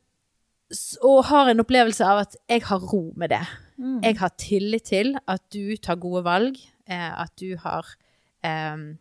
[1.06, 3.44] og har en opplevelse av at jeg har ro med det.
[3.78, 4.00] Mm.
[4.04, 6.58] Jeg har tillit til at du tar gode valg,
[6.88, 7.86] eh, at du har
[8.44, 8.98] em,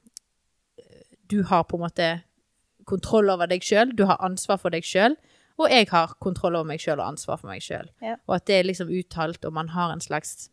[1.30, 2.22] Du har på en måte
[2.84, 5.16] kontroll over deg sjøl, du har ansvar for deg sjøl,
[5.56, 7.88] og jeg har kontroll over meg sjøl og ansvar for meg sjøl.
[8.02, 8.18] Ja.
[8.28, 10.50] Og at det er liksom uttalt, og man har en slags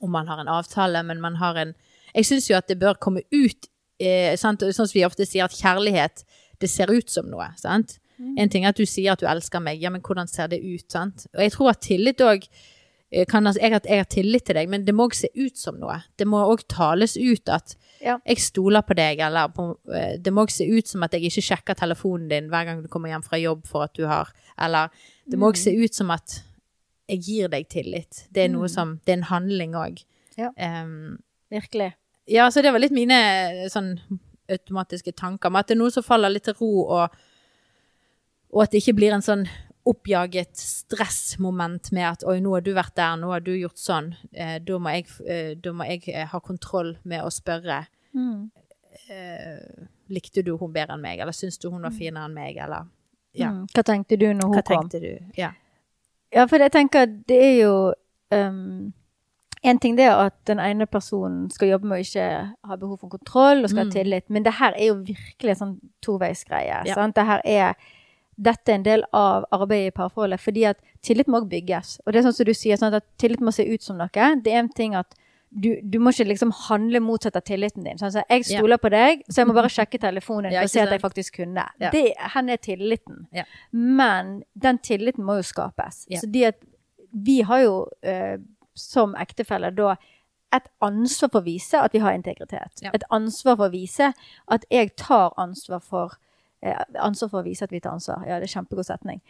[0.00, 1.74] Om man har en avtale, men man har en
[2.14, 3.68] Jeg syns jo at det bør komme ut
[4.02, 4.60] eh, sant?
[4.66, 6.24] Sånn som vi ofte sier, at kjærlighet,
[6.62, 7.48] det ser ut som noe.
[7.56, 7.98] sant?
[8.38, 10.60] En ting er at du sier at du elsker meg, ja, men hvordan ser det
[10.62, 10.84] ut?
[10.92, 11.26] sant?
[11.34, 12.44] Og jeg tror at tillit òg
[13.28, 15.76] kan, altså, jeg, jeg har tillit til deg, men det må òg se ut som
[15.80, 15.98] noe.
[16.16, 18.14] Det må òg tales ut at Ja.
[18.26, 21.22] jeg stoler på deg, eller på, eh, det må òg se ut som at jeg
[21.28, 24.30] ikke sjekker telefonen din hver gang du kommer hjem fra jobb for at du har
[24.58, 24.88] Eller
[25.28, 26.42] det må òg se ut som at
[27.08, 28.28] jeg gir deg tillit.
[28.32, 28.70] Det er noe Mm.
[28.70, 30.04] som Det er en handling òg.
[30.38, 30.50] Ja.
[31.50, 31.92] Virkelig.
[32.30, 33.18] Ja, så det var litt mine
[33.64, 33.96] eh, sånn
[34.52, 37.14] automatiske tanker Men at det er noe som faller litt til ro, og,
[38.52, 39.46] og at det ikke blir en sånn
[39.88, 44.12] oppjaget stressmoment med at oi, nå har du vært der, nå har du gjort sånn.
[44.30, 48.50] Eh, da, må jeg, eh, da må jeg eh, ha kontroll med å spørre Mm.
[49.08, 52.58] eh, likte du hun bedre enn meg, eller syns du hun var finere enn meg,
[52.60, 52.84] eller
[53.32, 53.48] ja.
[53.48, 53.62] Mm.
[53.72, 54.88] Hva tenkte du når hun Hva kom?
[54.92, 55.14] du?
[55.38, 55.54] Ja.
[56.32, 57.72] Ja, for jeg tenker at det er jo
[58.36, 58.92] um,
[59.64, 62.98] En ting det er at den ene personen skal jobbe med å ikke ha behov
[63.00, 63.92] for kontroll og skal ha Mm.
[63.94, 66.82] tillit, men det her er jo virkelig en sånn toveisgreie.
[66.86, 66.94] Ja.
[66.94, 67.14] sant?
[67.14, 67.74] Det her er
[68.42, 72.00] dette er en del av arbeidet i parforholdet, fordi at tillit må også bygges.
[72.06, 74.08] Og det er sånn som du sier, sånn at tillit må se ut som noe.
[74.42, 75.14] Det er en ting at
[75.54, 77.98] du, du må ikke liksom handle motsatt av tilliten din.
[77.98, 78.58] Sånn, så jeg Ja.
[78.58, 81.00] stoler på deg, så jeg må bare sjekke telefonen Ja, for å se at jeg
[81.02, 81.68] faktisk kunne.
[81.78, 81.90] Ja.
[81.90, 83.26] Det, hen er tilliten.
[83.32, 83.44] Ja.
[83.70, 86.06] Men den tilliten må jo skapes.
[86.08, 86.18] Ja.
[86.20, 86.56] Så de at
[87.12, 88.38] vi har jo eh,
[88.74, 89.96] som ektefeller da
[90.52, 92.82] et ansvar for å vise at vi har integritet.
[92.84, 92.90] Ja.
[92.92, 94.12] Et ansvar for å vise
[94.52, 96.18] at jeg tar ansvar for
[96.62, 98.26] eh, Ansvar for å vise at vi tar ansvar.
[98.28, 99.22] Ja, det er kjempegod setning.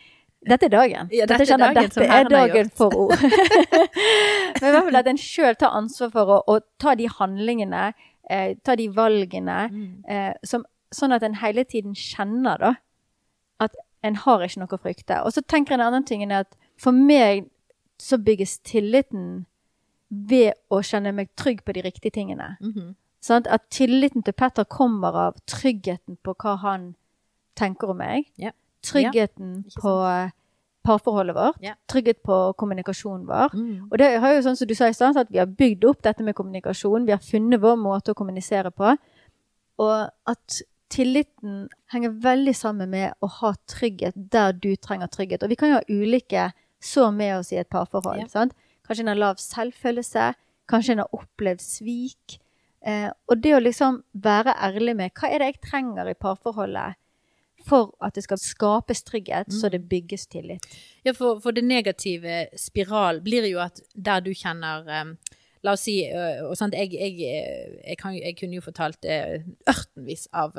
[0.42, 1.08] Dette er dagen.
[1.14, 3.14] Ja, dette Dette dagen dette er dagen for ord.
[3.22, 7.92] Men i hvert fall at en sjøl tar ansvar for å, å ta de handlingene,
[8.30, 9.86] eh, ta de valgene, Mm.
[10.10, 12.74] eh, som, sånn at en hele tiden kjenner da,
[13.62, 15.22] at en har ikke noe å frykte.
[15.24, 17.46] Og så tenker jeg en annen ting enn at for meg
[18.02, 19.44] så bygges tilliten
[20.08, 22.56] ved å kjenne meg trygg på de riktige tingene.
[22.60, 22.94] Mm -hmm.
[23.20, 26.94] sånn At tilliten til Petter kommer av tryggheten på hva han
[27.54, 28.32] tenker om meg.
[28.38, 28.52] Yeah.
[28.82, 29.80] Tryggheten yeah.
[29.80, 29.92] på
[30.82, 31.62] parforholdet vårt.
[31.62, 31.76] Yeah.
[31.86, 33.54] Trygghet på kommunikasjonen vår.
[33.54, 33.88] Mm.
[33.90, 36.02] Og det har jo sånn som du sa i stad, at vi har bygd opp
[36.02, 37.06] dette med kommunikasjon.
[37.06, 38.96] Vi har funnet vår måte å kommunisere på.
[39.78, 40.62] Og at
[40.92, 45.42] tilliten henger veldig sammen med å ha trygghet der du trenger trygghet.
[45.42, 46.50] Og vi kan jo ha ulike
[46.82, 48.24] så med oss i et parforhold.
[48.26, 48.46] Ja.
[48.86, 50.32] Kanskje en har lav selvfølelse.
[50.70, 52.38] Kanskje en har opplevd svik.
[52.86, 56.98] Eh, og det å liksom være ærlig med hva er det jeg trenger i parforholdet
[57.62, 60.64] for at det skal skapes trygghet, så det bygges tillit.
[61.06, 65.14] Ja, for, for det negative spiral blir jo at der du kjenner um,
[65.62, 69.06] La oss si øh, og sant, jeg, jeg, øh, jeg, kan, jeg kunne jo fortalt
[69.06, 70.58] ørtenvis av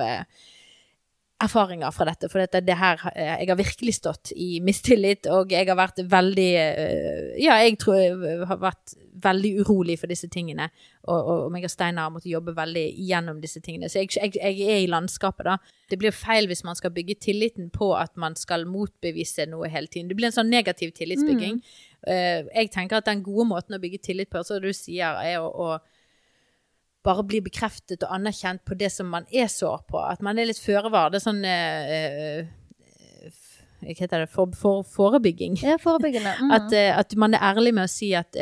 [1.44, 2.30] erfaringer fra dette.
[2.32, 6.04] For dette, det her, øh, jeg har virkelig stått i mistillit, og jeg har vært
[6.10, 10.70] veldig øh, Ja, jeg tror jeg har vært veldig urolig for disse tingene.
[11.04, 13.90] Og, og, og meg og Steinar har måttet jobbe veldig gjennom disse tingene.
[13.92, 15.58] Så jeg, jeg, jeg er i landskapet, da.
[15.90, 19.88] Det blir feil hvis man skal bygge tilliten på at man skal motbevise noe hele
[19.88, 20.10] tiden.
[20.10, 21.60] Det blir en sånn negativ tillitsbygging.
[22.04, 22.50] Mm.
[22.52, 25.48] jeg tenker at den gode måten å bygge tillit på, som du sier, er å,
[25.48, 25.93] å
[27.04, 30.00] bare bli bekreftet og anerkjent på det som man er sår på.
[30.00, 31.12] At man er litt føre var.
[31.12, 32.44] Det er sånn eh,
[33.84, 34.30] Hva heter det?
[34.32, 35.60] For, for, forebygging.
[35.64, 36.38] Ja, forebyggende.
[36.44, 36.54] Mm.
[36.56, 38.38] At, at man er ærlig med å si at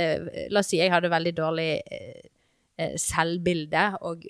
[0.53, 1.71] La oss si jeg hadde veldig dårlig
[2.97, 4.23] selvbilde og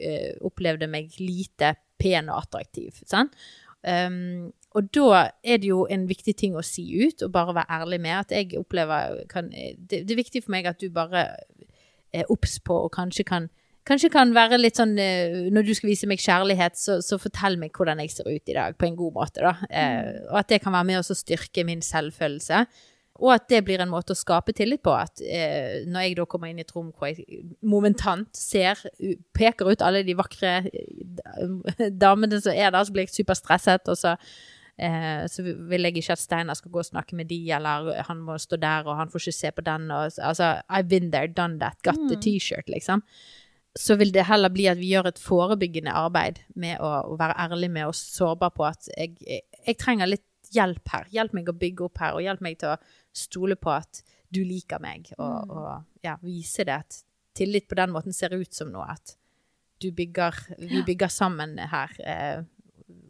[0.44, 2.98] opplevde meg lite pen og attraktiv.
[3.08, 3.36] Sant?
[3.82, 7.80] Um, og da er det jo en viktig ting å si ut, og bare være
[7.82, 11.26] ærlig med at jeg opplever kan, det, det er viktig for meg at du bare
[12.14, 13.50] er obs på og kanskje kan
[13.88, 17.58] Kanskje kan være litt sånn eh, Når du skal vise meg kjærlighet, så, så fortell
[17.62, 19.56] meg hvordan jeg ser ut i dag, på en god måte, da.
[19.70, 22.66] Eh, og at det kan være med å styrke min selvfølelse.
[23.22, 24.94] Og at det blir en måte å skape tillit på.
[24.98, 28.80] At eh, når jeg da kommer inn i et rom hvor jeg momentant ser,
[29.38, 34.00] peker ut alle de vakre eh, damene som er der, så blir jeg superstresset, og
[34.00, 34.16] så
[34.82, 38.26] eh, så vil jeg ikke at Steinar skal gå og snakke med de, eller han
[38.26, 39.92] må stå der, og han får ikke se på den.
[39.92, 43.06] Og, altså, I've been there, done that, got the T-shirt, liksom.
[43.78, 47.38] Så vil det heller bli at vi gjør et forebyggende arbeid med å, å være
[47.40, 51.08] ærlig med og sårbar på at jeg, jeg, jeg trenger litt hjelp her.
[51.14, 52.80] Hjelp meg å bygge opp her, og hjelp meg til å
[53.16, 57.02] stole på at du liker meg, og, og ja, vise det at
[57.36, 58.88] tillit på den måten ser ut som noe.
[58.92, 59.16] At
[59.82, 62.44] du bygger, vi bygger sammen her, eh,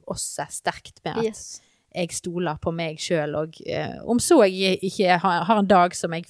[0.09, 1.61] oss er sterkt med at Yes.
[1.93, 3.35] jeg stoler på meg sjøl.
[3.41, 6.29] Og eh, om så jeg ikke har, har en dag som jeg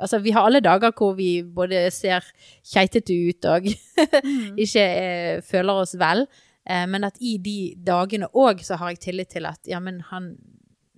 [0.00, 2.24] Altså, vi har alle dager hvor vi både ser
[2.66, 3.68] keitete ut og
[4.24, 4.56] Mm.
[4.64, 6.26] ikke eh, føler oss vel.
[6.66, 10.00] Eh, men at i de dagene òg så har jeg tillit til at ja, men
[10.10, 10.32] han,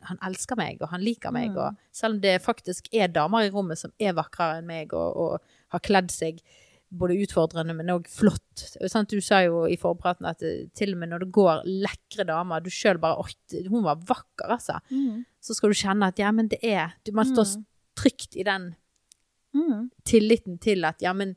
[0.07, 1.51] han elsker meg, og han liker meg.
[1.53, 1.59] Mm.
[1.59, 5.17] Og selv om det faktisk er damer i rommet som er vakrere enn meg, og,
[5.17, 6.41] og har kledd seg
[6.97, 8.63] både utfordrende, men òg flott.
[8.89, 9.11] Sant?
[9.11, 12.63] Du sa jo i forpraten at eh, til og med når det går lekre damer,
[12.63, 13.35] du sjøl bare Oi,
[13.69, 14.79] hun var vakker, altså.
[14.95, 15.25] Mm.
[15.43, 17.65] Så skal du kjenne at ja, men det er du, Man står Mm.
[17.99, 18.75] trygt i den
[19.57, 19.91] Mm.
[20.05, 21.33] tilliten til at ja, men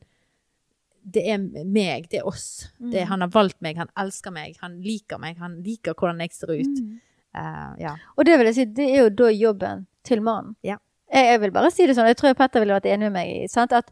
[1.00, 2.68] det er meg, det er oss.
[2.78, 3.08] Det, Mm.
[3.08, 6.52] han har valgt meg, han elsker meg, han liker meg, han liker hvordan jeg ser
[6.52, 6.80] ut.
[6.82, 7.00] Mm.
[7.32, 7.94] Uh, ja.
[8.18, 10.56] Og det vil jeg si, det er jo da jobben til mannen.
[10.66, 10.76] Ja.
[11.12, 13.30] Jeg, jeg vil bare si det sånn, jeg tror Petter ville vært enig med meg
[13.32, 13.72] i, sant?
[13.72, 13.88] at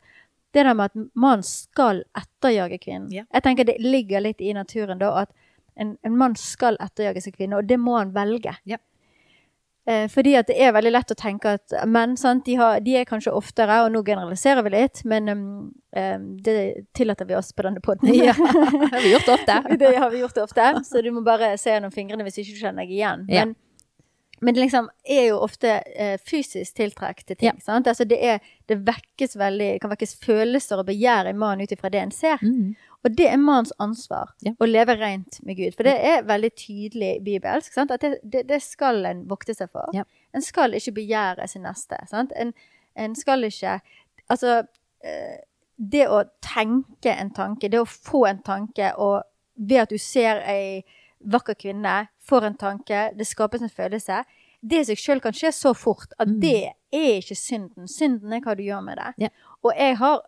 [0.52, 3.08] det der med at mannen skal etterjage kvinnen.
[3.12, 3.24] Ja.
[3.32, 5.32] Jeg tenker det ligger litt i naturen da, at
[5.76, 8.54] en, en mann skal etterjage sin kvinne, og det må han velge.
[8.68, 8.78] Ja.
[9.88, 12.98] Eh, fordi at det er veldig lett å tenke at menn, sant, de, har, de
[13.00, 15.46] er kanskje oftere, og nå generaliserer vi litt, men um,
[15.96, 16.56] um, det
[16.98, 18.12] tillater vi oss på denne podden.
[18.28, 18.34] ja.
[18.88, 19.56] Det har vi gjort ofte.
[19.80, 22.60] det har vi gjort ofte, så du må bare se gjennom fingrene hvis ikke du
[22.60, 23.24] kjenner deg igjen.
[23.32, 23.46] Ja.
[24.40, 27.48] Men, det liksom er jo ofte eh, fysisk tiltrekk til ting.
[27.50, 27.64] Ja.
[27.64, 27.86] Sant?
[27.90, 28.38] Altså det, er,
[28.70, 32.42] det vekkes veldig, kan vekkes følelser og begjær i mannen ut ifra det en ser.
[32.42, 32.76] Mm.
[33.06, 34.52] Og det er mannens ansvar Ja.
[34.58, 35.74] å leve rent med Gud.
[35.76, 37.72] For det er veldig tydelig bibelsk.
[37.74, 37.94] Sant?
[37.94, 39.90] At det, det, det skal en vokte seg for.
[39.96, 40.04] Ja.
[40.34, 41.98] En skal ikke begjære sin neste.
[42.10, 42.34] Sant?
[42.36, 42.54] En,
[42.96, 43.80] en skal ikke
[44.28, 44.58] Altså
[45.00, 45.38] eh,
[45.76, 49.22] Det å tenke en tanke, det å få en tanke, og
[49.54, 50.82] ved at du ser ei
[51.24, 54.24] vakker kvinne, får en tanke, det skapes en følelse
[54.60, 56.40] Det i seg sjøl kan skje så fort at Mm.
[56.40, 57.86] det er ikke synden.
[57.86, 59.14] Synden er hva du gjør med det.
[59.18, 59.28] Ja.
[59.62, 60.22] Og jeg har,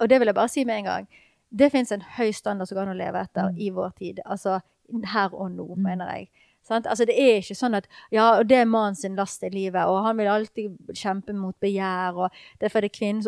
[0.00, 1.06] og det vil jeg bare si med en gang
[1.54, 3.58] det fins en høy standard som går an å leve etter Mm.
[3.60, 4.20] i vår tid.
[4.24, 4.60] Altså
[5.04, 5.82] her og nå, Mm.
[5.82, 6.28] mener jeg.
[6.62, 6.86] Sant?
[6.86, 10.02] Altså, det er ikke sånn at ja, det er mannen sin last i livet, og
[10.04, 13.26] han vil alltid kjempe mot begjær, og derfor er det kvinnens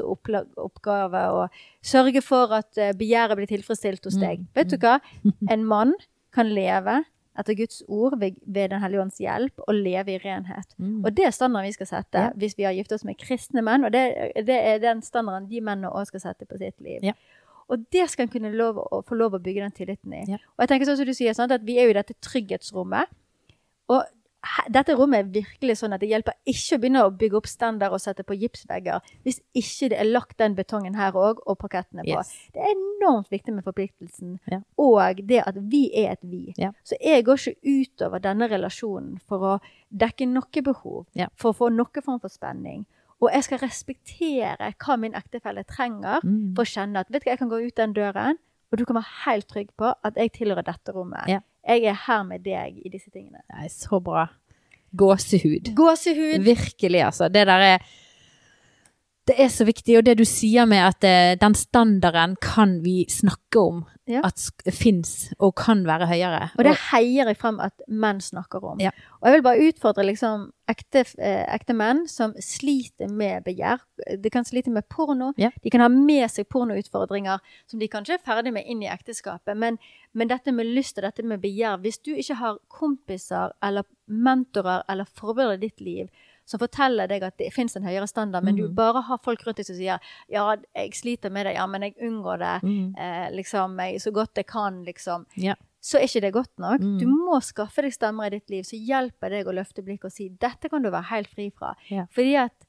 [0.57, 1.49] oppgave å
[1.83, 4.21] sørge for at eh, begjæret blir tilfredsstilt hos Mm.
[4.21, 4.47] deg.
[4.55, 5.01] Vet du hva?
[5.51, 5.93] En mann
[6.35, 7.05] kan leve
[7.39, 10.73] etter Guds ord ved, ved Den hellige ånds hjelp og leve i renhet.
[10.77, 11.05] Mm.
[11.05, 12.31] Og det er standarden vi skal sette Ja.
[12.35, 13.85] hvis vi har giftet oss med kristne menn.
[13.87, 16.99] Og det, det er den standarden de mennene òg skal sette på sitt liv.
[17.07, 17.15] Ja.
[17.69, 20.25] Og det skal en kunne lov få lov å bygge den tilliten i.
[20.27, 20.39] Ja.
[20.57, 23.07] Og jeg tenker sånn som du sier, sånn at vi er jo i dette trygghetsrommet.
[23.93, 24.03] Og
[24.71, 27.93] dette rommet er virkelig sånn at det hjelper ikke å begynne å bygge opp standard
[27.97, 32.05] og sette på gipsvegger hvis ikke det er lagt den betongen her òg, og parkettene
[32.07, 32.15] på.
[32.15, 32.31] Yes.
[32.55, 34.61] Det er enormt viktig med forpliktelsen, Ja.
[34.79, 36.55] og det at vi er et vi.
[36.57, 36.71] Ja.
[36.85, 41.27] Så jeg går ikke utover denne relasjonen for å dekke noe behov, Ja.
[41.35, 42.87] for å få noe form for spenning.
[43.21, 46.55] Og jeg skal respektere hva min ektefelle trenger Mm.
[46.55, 48.39] for å kjenne at vet du hva, jeg kan gå ut den døren,
[48.71, 51.27] og du kan være helt trygg på at jeg tilhører dette rommet.
[51.69, 53.43] Jeg er her med deg i disse tingene.
[53.53, 54.27] Nei, så bra.
[54.97, 55.75] Gåsehud.
[55.77, 56.41] Gåsehud.
[56.47, 57.29] Virkelig, altså.
[57.29, 57.91] Det der er
[59.29, 63.03] Det er så viktig, og det du sier med at eh, den standarden kan vi
[63.13, 64.23] snakke om Ja.
[64.25, 64.41] at
[64.73, 66.47] fins og kan være høyere.
[66.57, 68.79] Og det heier jeg frem at menn snakker om.
[68.81, 68.89] Ja.
[69.21, 73.85] Og jeg vil bare utfordre liksom ekte, eh, ekte menn som sliter med begjær.
[74.17, 75.35] De kan slite med porno.
[75.37, 75.51] Ja.
[75.63, 77.39] De kan ha med seg pornoutfordringer
[77.69, 79.55] som de kanskje er ferdig med inn i ekteskapet.
[79.61, 79.77] Men,
[80.15, 84.85] men dette med lyst og dette med begjær Hvis du ikke har kompiser eller mentorer
[84.89, 86.09] eller forbilder i ditt liv
[86.49, 88.75] som forteller deg at det fins en høyere standard, men du Mhm.
[88.75, 91.95] bare har folk rundt deg som sier 'ja, jeg sliter med det, ja, men jeg
[92.01, 92.95] unngår det', Mm.
[92.99, 95.55] eh, liksom, jeg, så godt jeg kan, liksom Ja.
[95.83, 96.81] så er ikke det godt nok.
[96.81, 96.99] Mm.
[96.99, 100.13] Du må skaffe deg stemmer i ditt liv som hjelper deg å løfte blikket og
[100.13, 101.75] si 'dette kan du være helt fri fra'.
[101.91, 102.07] Ja.
[102.11, 102.65] Fordi at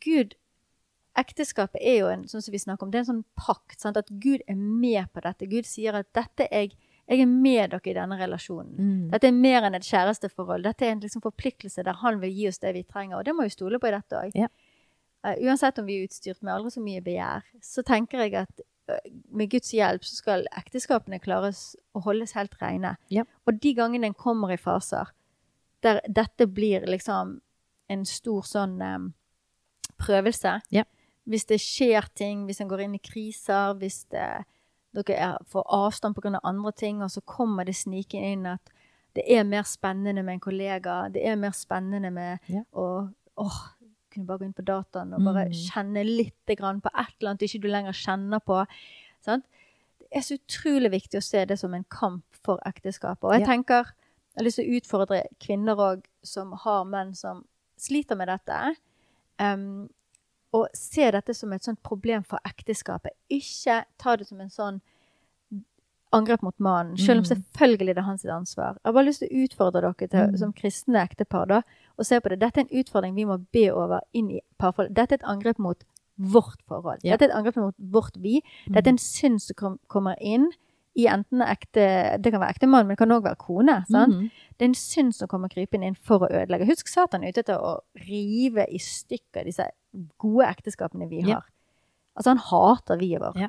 [0.00, 0.34] Gud
[1.18, 3.80] Ekteskapet er jo en sånn som vi snakker om, det er en sånn pakt.
[3.80, 3.96] Sant?
[3.96, 5.48] At Gud er med på dette.
[5.50, 6.72] Gud sier at dette er, jeg
[7.16, 8.72] er med dere i denne relasjonen.
[8.76, 9.04] Mm.
[9.12, 10.66] Dette er mer enn et kjæresteforhold.
[10.66, 13.18] Dette er en liksom forpliktelse der han vil gi oss det vi trenger.
[13.18, 14.36] Og det må vi stole på i dette òg.
[14.36, 14.50] Ja.
[15.24, 18.60] uansett om vi er utstyrt med aldri så mye begjær, så tenker jeg at
[18.92, 19.00] uh,
[19.34, 22.96] med Guds hjelp så skal ekteskapene klares å holdes helt rene.
[23.12, 23.24] Ja.
[23.48, 25.10] Og de gangene en kommer i faser
[25.82, 27.38] der dette blir liksom
[27.88, 29.10] en stor sånn um,
[29.98, 30.84] prøvelse Ja.
[31.28, 34.46] Hvis det skjer ting, hvis en går inn i kriser, hvis det,
[35.02, 36.40] dere er, får avstand pga.
[36.44, 38.60] andre ting, og så kommer det snikende inn at
[39.14, 42.62] det er mer spennende med en kollega, det er mer spennende med Ja.
[42.74, 43.58] å åh,
[44.10, 45.52] kunne bare gå inn på dataen og bare Mm.
[45.52, 48.66] kjenne litt grann på et eller annet ikke du lenger kjenner på.
[49.20, 49.44] Sant?
[50.00, 53.24] Det er så utrolig viktig å se det som en kamp for ekteskapet.
[53.24, 53.46] Og jeg Ja.
[53.46, 57.44] tenker, jeg har lyst til å utfordre kvinner òg som har menn som
[57.78, 58.76] sliter med dette.
[59.38, 59.88] Um,
[60.52, 63.10] og se dette som et sånt problem for ekteskapet.
[63.30, 64.80] Ikke ta det som en sånn
[66.12, 67.28] angrep mot mannen, selv om Mm.
[67.36, 68.72] selvfølgelig det er hans ansvar.
[68.74, 70.38] Jeg har bare lyst til å utfordre dere til, Mm.
[70.38, 71.62] som kristne ektepar da,
[71.98, 72.38] og se på det.
[72.40, 74.94] Dette er en utfordring vi må be over inn i parforholdet.
[74.94, 75.84] Dette er et angrep mot
[76.18, 77.00] vårt forhold.
[77.02, 78.40] Dette er et angrep mot vårt vi.
[78.68, 80.50] Dette er en synd som kom, kommer inn
[80.98, 81.84] i enten ekte
[82.18, 83.84] Det kan være ektemann, men det kan òg være kone.
[83.90, 84.14] sant?
[84.14, 84.30] Mhm.
[84.58, 86.66] Det er en synd som kommer krypende inn for å ødelegge.
[86.66, 87.76] Husk Satan er ute etter å
[88.08, 89.68] rive i stykker disse
[90.18, 91.28] gode ekteskapene vi har.
[91.28, 91.40] Ja.
[92.16, 93.38] Altså, han hater viet vårt.
[93.38, 93.48] Ja.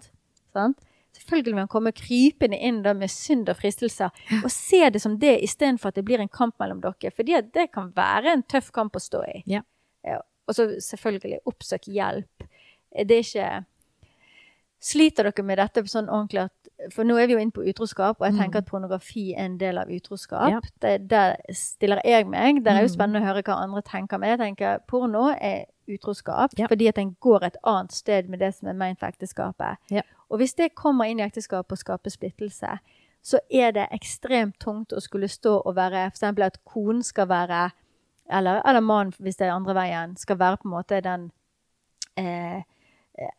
[0.53, 0.77] Sant?
[1.17, 4.11] Selvfølgelig vil han komme krypende inn da med synd og fristelser,
[4.43, 7.09] og se det som det istedenfor at det blir en kamp mellom dere.
[7.11, 9.43] For det kan være en tøff kamp å stå i.
[9.49, 9.63] Ja.
[10.49, 12.45] Og så selvfølgelig oppsøk hjelp.
[13.05, 13.65] Det er ikke
[14.79, 16.58] Sliter dere med dette sånn ordentlig at
[16.93, 18.39] For nå er vi jo inne på utroskap, og jeg Mm.
[18.39, 20.49] tenker at pornografi er en del av utroskap.
[20.51, 20.59] Ja.
[20.81, 22.63] Det, der stiller jeg meg.
[22.63, 22.95] Det er jo Mm.
[22.95, 24.17] spennende å høre hva andre tenker.
[24.19, 24.29] med.
[24.29, 26.67] jeg tenker porno er utroskap Ja.
[26.67, 29.77] fordi at den går et annet sted med det som er ment for ekteskapet.
[29.91, 30.01] Ja.
[30.31, 32.79] Og hvis det kommer inn i ekteskapet og skaper splittelse,
[33.23, 37.71] så er det ekstremt tungt å skulle stå og være eksempel at konen skal være
[38.31, 41.31] Eller, eller mannen, hvis det er andre veien, skal være på en måte den
[42.15, 42.61] eh,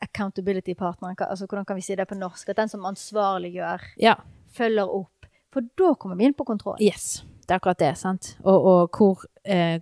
[0.02, 1.16] accountability-partneren.
[1.28, 2.48] Altså, hvordan kan vi si det på norsk?
[2.48, 4.14] At den som ansvarliggjør, Ja.
[4.52, 5.26] følger opp.
[5.52, 6.76] For da kommer vi inn på kontroll.
[6.80, 7.96] Yes, det er akkurat det.
[7.98, 8.36] sant?
[8.44, 9.80] Og, og hvor eh,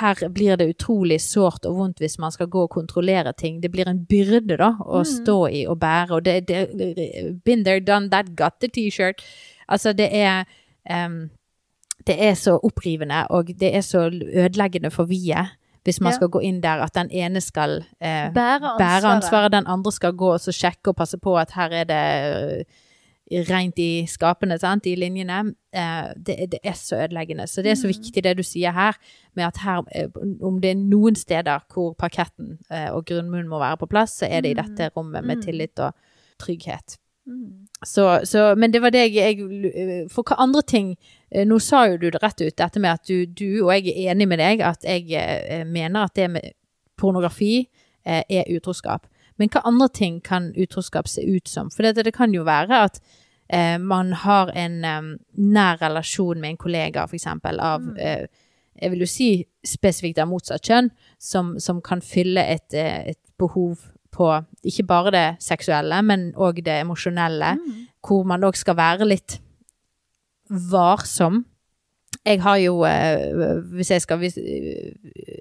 [0.00, 3.60] Her blir det utrolig sårt og vondt hvis man skal gå og kontrollere ting.
[3.60, 5.04] Det blir en byrde da, å Mm.
[5.04, 6.10] stå i og bære.
[6.16, 9.20] Og det, det Been there, done that, got the T-shirt.
[9.68, 10.44] Altså, det er
[10.90, 11.30] um,
[12.06, 15.46] Det er så opprivende, og det er så ødeleggende for viet.
[15.84, 16.16] Hvis man Ja.
[16.16, 18.78] skal gå inn der at den ene skal eh, Bære ansvaret.
[18.78, 21.84] bære ansvaret, den andre skal gå og så sjekke og passe på at her er
[21.84, 22.64] det
[23.30, 25.54] eh, rent i skapene, sant, i linjene.
[25.72, 27.46] Eh, det, det er så ødeleggende.
[27.46, 27.94] Så det er så Mm.
[27.94, 28.92] viktig det du sier her,
[29.34, 30.08] med at her, eh,
[30.42, 34.26] om det er noen steder hvor parketten eh, og grunnmuren må være på plass, så
[34.30, 34.66] er det i Mm.
[34.68, 35.42] dette rommet med Mm.
[35.42, 35.92] tillit og
[36.38, 36.98] trygghet.
[37.26, 37.66] Mm.
[37.86, 40.90] Så, så, men det var det jeg, jeg For hva andre ting
[41.30, 43.94] eh, Nå sa jo du det rett ut, dette med at du, du og jeg
[43.94, 46.52] er enig med deg, at jeg eh, mener at det med
[47.00, 47.62] pornografi
[48.04, 49.08] eh, er utroskap.
[49.40, 51.72] Men hva andre ting kan utroskap se ut som?
[51.72, 53.00] For det, det kan jo være at
[53.48, 55.08] eh, man har en eh,
[55.40, 57.96] nær relasjon med en kollega, eksempel, av Mm.
[57.98, 58.26] eh,
[58.82, 59.26] Jeg vil jo si
[59.64, 63.78] spesifikt av motsatt kjønn, som, som kan fylle et, eh, et behov
[64.14, 64.28] på
[64.64, 67.80] ikke bare det seksuelle, men òg det emosjonelle Mm.
[68.04, 69.38] hvor man òg skal være litt
[70.50, 71.44] varsom.
[72.24, 74.40] Jeg har jo, eh, hvis jeg skal vise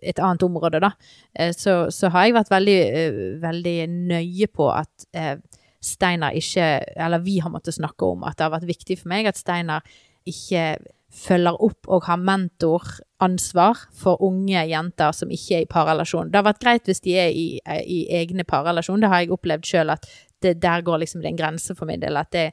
[0.04, 0.90] Et annet område, da.
[1.36, 3.78] eh, Så, så har jeg vært veldig, eh, veldig
[4.10, 5.38] nøye på at eh,
[5.82, 9.28] Steinar ikke Eller vi har måttet snakke om at det har vært viktig for meg
[9.28, 9.84] at Steinar
[10.28, 10.78] ikke
[11.14, 12.18] følger opp og har
[13.24, 16.32] mentoransvar for unge jenter som ikke er i parrelasjon.
[16.32, 19.66] Det har vært greit hvis de er i, i egne parrelasjon, det har jeg opplevd
[19.66, 20.08] sjøl at
[20.44, 22.18] det, der går liksom det en grense for min del.
[22.32, 22.44] Det,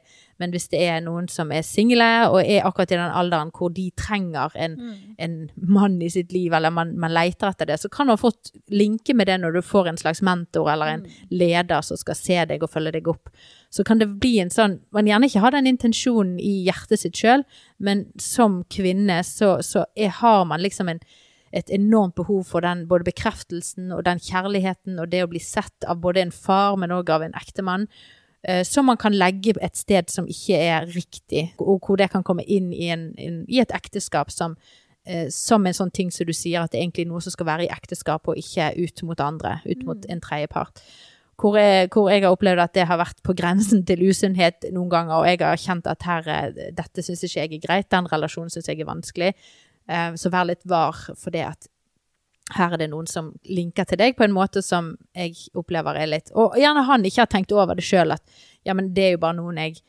[0.41, 3.69] men hvis det er noen som er single og er akkurat i den alderen hvor
[3.75, 5.15] de trenger en, Mm.
[5.19, 8.51] en mann i sitt liv, eller man, man leter etter det, så kan ha fått
[8.71, 12.39] linke med det når du får en slags mentor eller en leder som skal se
[12.45, 13.29] deg og følge deg opp.
[13.69, 17.15] Så kan det bli en sånn Man gjerne ikke har den intensjonen i hjertet sitt
[17.15, 17.43] sjøl,
[17.79, 20.99] men som kvinne så, så er, har man liksom en
[21.53, 25.87] et enormt behov for den både bekreftelsen og den kjærligheten og det å bli sett
[25.87, 27.87] av både en far, men òg av en ektemann.
[28.43, 32.23] eh, Som man kan legge et sted som ikke er riktig, og hvor det kan
[32.23, 33.11] komme inn i, en,
[33.47, 34.55] i et ekteskap som,
[35.05, 37.45] eh, som en sånn ting som du sier, at det er egentlig noe som skal
[37.45, 40.81] være i ekteskap, og ikke ut mot andre, ut mot en tredjepart.
[41.41, 44.89] Hvor jeg, hvor jeg har opplevd at det har vært på grensen til usunnhet noen
[44.91, 48.49] ganger, og jeg har kjent at her, dette syns ikke jeg er greit, den relasjonen
[48.53, 49.31] syns jeg er vanskelig.
[49.89, 51.67] Eh, Så vær litt var for det at
[52.55, 56.09] her er det noen som linker til deg på en måte som jeg opplever er
[56.11, 58.23] litt Og gjerne han ikke har tenkt over det sjøl, at
[58.67, 59.79] ja, men det er jo bare noen jeg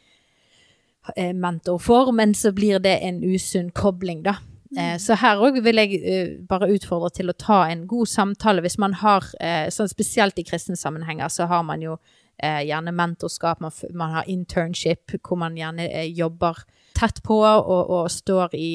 [1.19, 4.37] er mentor for, men så blir det en usunn kobling, da.
[4.73, 4.99] Mm.
[5.03, 8.63] Så her òg vil jeg eh, bare utfordre til å ta en god samtale.
[8.65, 11.99] Hvis man har, eh, sånn spesielt i kristne sammenhenger, så har man jo
[12.39, 16.63] eh, gjerne mentorskap, man, har internship, hvor man gjerne eh, jobber
[16.97, 18.71] tett på og, og står i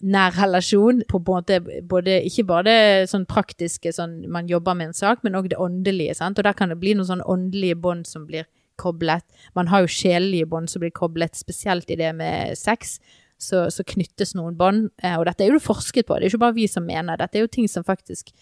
[0.00, 1.58] nær relasjon på en måte
[1.88, 2.74] både, ikke bare
[3.10, 6.40] sånn praktiske, sånn man jobber med en sak, men òg det åndelige, sant.
[6.40, 8.48] Og der kan det bli noen sånn åndelige bånd som blir
[8.80, 9.26] koblet.
[9.58, 12.98] Man har jo sjelelige bånd som blir koblet, spesielt i det med sex.
[13.40, 16.42] Så, så knyttes noen bånd, eh, og dette er jo forsket på, det er ikke
[16.42, 18.34] bare vi som mener, dette er jo ting som faktisk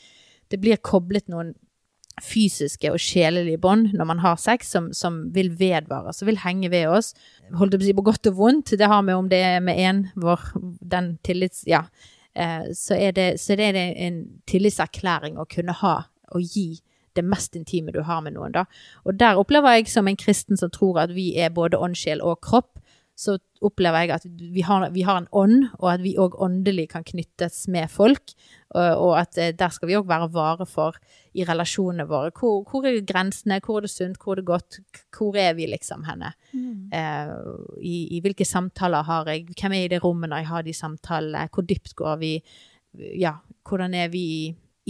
[0.50, 1.52] Det blir koblet noen
[2.24, 6.70] fysiske og sjelelige bånd når man har sex, som, som vil vedvare, som vil henge
[6.72, 7.12] ved oss.
[7.56, 9.60] Holdt jeg på å si på godt og vondt, det har vi om det er
[9.64, 11.64] med én, vår den tillits...
[11.68, 11.86] Ja.
[12.38, 15.96] Eh, så, er det, så det er en tillitserklæring å kunne ha
[16.34, 16.80] og gi
[17.16, 18.66] det mest intime du har med noen, da.
[19.08, 22.22] Og der opplever jeg som en kristen som tror at vi er både ånd, sjel
[22.22, 22.76] og kropp,
[23.18, 23.32] så
[23.66, 27.02] opplever jeg at vi har, vi har en ånd, og at vi òg åndelig kan
[27.02, 28.30] knyttes med folk.
[28.76, 30.94] Og, og at eh, der skal vi òg være vare for
[31.34, 32.30] i relasjonene våre.
[32.38, 34.78] Hvor, hvor er grensene, hvor er det sunt, hvor er det godt,
[35.18, 36.30] hvor er vi liksom henne?
[36.94, 37.34] Eh,
[37.82, 40.78] i, I hvilke samtaler har jeg, hvem er i det rommet når jeg har de
[40.84, 42.32] samtalene, hvor dypt går vi,
[43.18, 43.34] ja,
[43.68, 44.42] hvordan er vi i,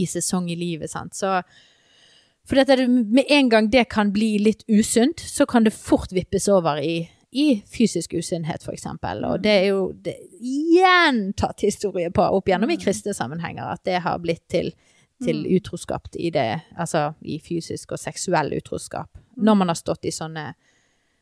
[0.05, 1.17] i sesong i livet, sant.
[1.17, 1.39] Så
[2.49, 6.13] for dette, det- med en gang det kan bli litt usunt, så kan det fort
[6.13, 9.25] vippes over i, i fysisk usunnhet, eksempel.
[9.25, 14.01] Og det er jo det, gjentatt historie på opp gjennom i kristne sammenhenger at det
[14.05, 14.73] har blitt til,
[15.25, 19.11] til utroskap i det, altså i fysisk og seksuell utroskap.
[19.37, 20.53] Når man har stått i sånne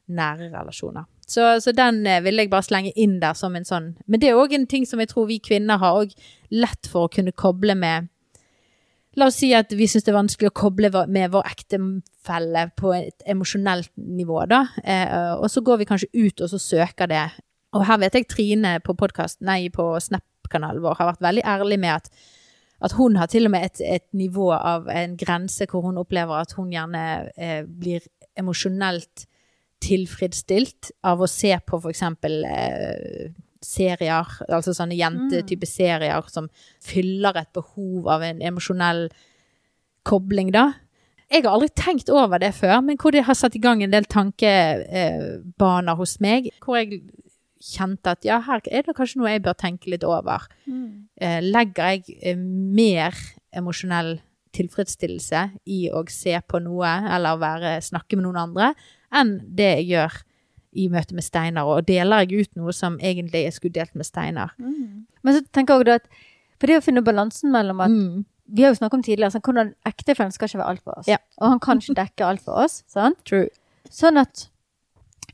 [0.07, 1.05] nære relasjoner.
[1.27, 4.29] Så, så den eh, vil jeg bare slenge inn der som en sånn Men det
[4.31, 6.13] er òg en ting som jeg tror vi kvinner har òg
[6.55, 8.07] lett for å kunne koble med
[9.17, 12.93] La oss si at vi syns det er vanskelig å koble med vår ektefelle på
[12.99, 14.67] et emosjonelt nivå, da.
[14.85, 17.25] Eh, og så går vi kanskje ut og så søker det.
[17.77, 21.81] Og her vet jeg Trine på podkast, nei, på Snap-kanalen vår har vært veldig ærlig
[21.81, 22.13] med at
[22.85, 26.43] at hun har til og med et, et nivå av en grense hvor hun opplever
[26.43, 27.05] at hun gjerne
[27.37, 28.05] eh, blir
[28.37, 29.25] emosjonelt
[29.85, 33.33] tilfredsstilt av å se på eksempel eh,
[33.67, 36.49] serier, altså sånne jentetype serier som
[36.85, 39.09] fyller et behov av en emosjonell
[40.07, 40.71] kobling, da.
[41.27, 43.91] Jeg har aldri tenkt over det før, men hvor det har satt i gang en
[43.91, 46.53] del tankebaner hos meg.
[46.63, 47.01] Hvor jeg
[47.67, 50.47] kjente at ja, her er det kanskje noe jeg bør tenke litt over.
[50.71, 51.09] Mm.
[51.51, 53.17] legger jeg eh, mer
[53.57, 54.19] emosjonell
[54.57, 55.43] tilfredsstillelse
[55.73, 58.71] i å se på noe eller være, snakke med noen andre,
[59.13, 60.21] enn det jeg gjør
[60.77, 61.67] i møte med Steinar.
[61.73, 64.55] Og deler jeg ut noe som egentlig jeg skulle delt med Steinar.
[64.61, 66.09] Men så tenker jeg også at
[66.57, 68.25] For det å finne balansen mellom at Mm.
[68.49, 71.09] Vi har jo snakket om tidligere sånn, hvordan ektefellen skal ikke være alt for oss.
[71.11, 71.17] Ja.
[71.43, 72.85] Og han kan ikke dekke alt for oss.
[72.87, 73.19] sant?
[73.27, 73.49] True.
[73.91, 74.45] Sånn at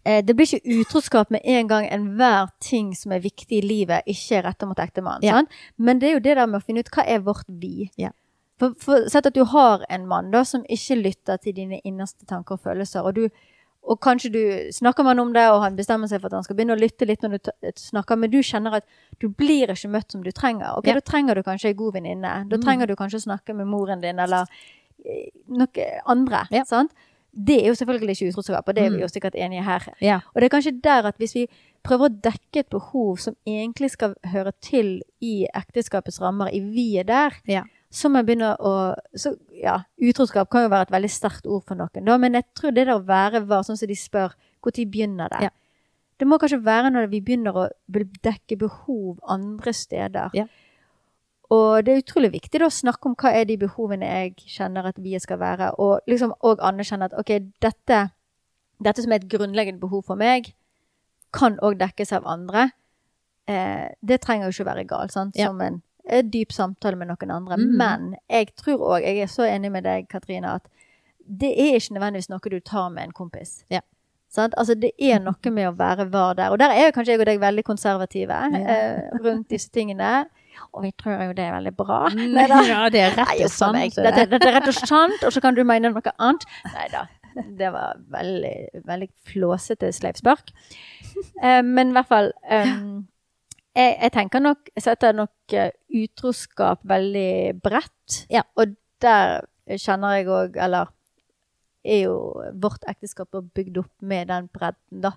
[0.05, 4.09] eh, det blir ikke utroskap med en gang enhver ting som er viktig i livet,
[4.09, 5.27] ikke er retta mot ektemannen.
[5.29, 5.37] Ja.
[5.37, 5.53] Sånn?
[5.77, 7.91] Men det er jo det der med å finne ut hva er vårt vi.
[8.01, 8.15] Ja.
[8.63, 12.25] For, for Sett at du har en mann da, som ikke lytter til dine innerste
[12.25, 13.29] tanker og følelser, og du
[13.85, 16.45] og kanskje du snakker med han om det, og han bestemmer seg for at han
[16.45, 18.85] skal begynne å lytte litt når du snakker, men du kjenner at
[19.19, 20.77] du blir ikke møtt som du trenger.
[20.79, 20.95] Ok, Ja.
[20.95, 22.49] Da trenger du kanskje ei god venninne.
[22.49, 22.63] Da Mm.
[22.63, 24.47] trenger du kanskje å snakke med moren din, eller
[25.05, 26.47] eh, noe andre.
[26.53, 26.63] Ja.
[26.65, 26.93] Sant?
[27.35, 29.01] Det er jo selvfølgelig ikke utroskap, og det er vi Mm.
[29.03, 29.89] jo sikkert enige her.
[30.01, 30.21] Ja.
[30.35, 31.49] Og det er kanskje der at hvis vi
[31.83, 36.99] prøver å dekke et behov som egentlig skal høre til i ekteskapets rammer, i vi
[36.99, 37.63] er der, Ja.
[37.93, 38.75] Så må jeg begynne å
[39.19, 42.49] så, Ja, utroskap kan jo være et veldig sterkt ord for noen, da, men jeg
[42.57, 44.35] tror det der å være var, sånn som de spør,
[44.65, 45.49] når begynner det?
[45.49, 45.53] Ja.
[46.19, 47.69] Det må kanskje være når vi begynner å
[48.23, 50.35] dekke behov andre steder.
[50.39, 50.47] Ja.
[51.53, 54.89] Og det er utrolig viktig da, å snakke om hva er de behovene jeg kjenner
[54.89, 57.35] at vi skal være, og liksom òg anerkjenne at ok,
[57.65, 57.99] dette,
[58.81, 60.55] dette som er et grunnleggende behov for meg,
[61.33, 62.71] kan òg dekkes av andre.
[63.51, 65.37] Eh, det trenger jo ikke å være galt, sant?
[65.37, 65.83] Som en
[66.33, 67.57] dyp samtale med noen andre.
[67.61, 67.73] Mm.
[67.79, 70.67] Men jeg tror òg, jeg er så enig med deg, Katrine, at
[71.23, 73.63] det er ikke nødvendigvis noe du tar med en kompis.
[73.71, 73.81] Ja.
[74.33, 74.55] Sant?
[74.57, 76.53] Altså, det er noe med å være var der.
[76.55, 78.61] Og der er kanskje jeg og deg veldig konservative Ja.
[78.61, 80.27] eh, rundt disse tingene.
[80.73, 82.09] Og vi tror jo det er veldig bra.
[82.17, 82.63] Neida.
[82.69, 83.97] Ja, det er rett og sant.
[83.97, 86.49] Dette, det er rett og sant, og så kan du mene noe annet.
[86.73, 87.07] Nei da.
[87.33, 90.53] Det var veldig, veldig flåsete sleivspark.
[91.43, 93.07] Eh, men i hvert fall um,
[93.77, 95.71] jeg, jeg tenker nok setter nok eh,
[96.03, 98.27] utroskap veldig bredt.
[98.31, 98.43] Ja.
[98.57, 99.47] Og der
[99.79, 100.91] kjenner jeg òg Eller
[101.85, 102.17] er jo
[102.63, 105.11] vårt ekteskap bygd opp med den bredden, da.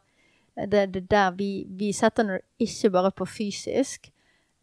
[0.56, 4.08] Det er der vi, vi setter det ikke bare på fysisk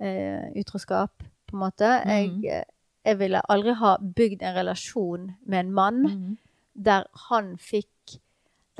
[0.00, 1.12] eh, utroskap,
[1.46, 1.90] på en måte.
[2.06, 2.40] Mm.
[2.42, 2.64] Jeg,
[3.04, 6.38] jeg ville aldri ha bygd en relasjon med en mann Mm.
[6.74, 8.16] der han fikk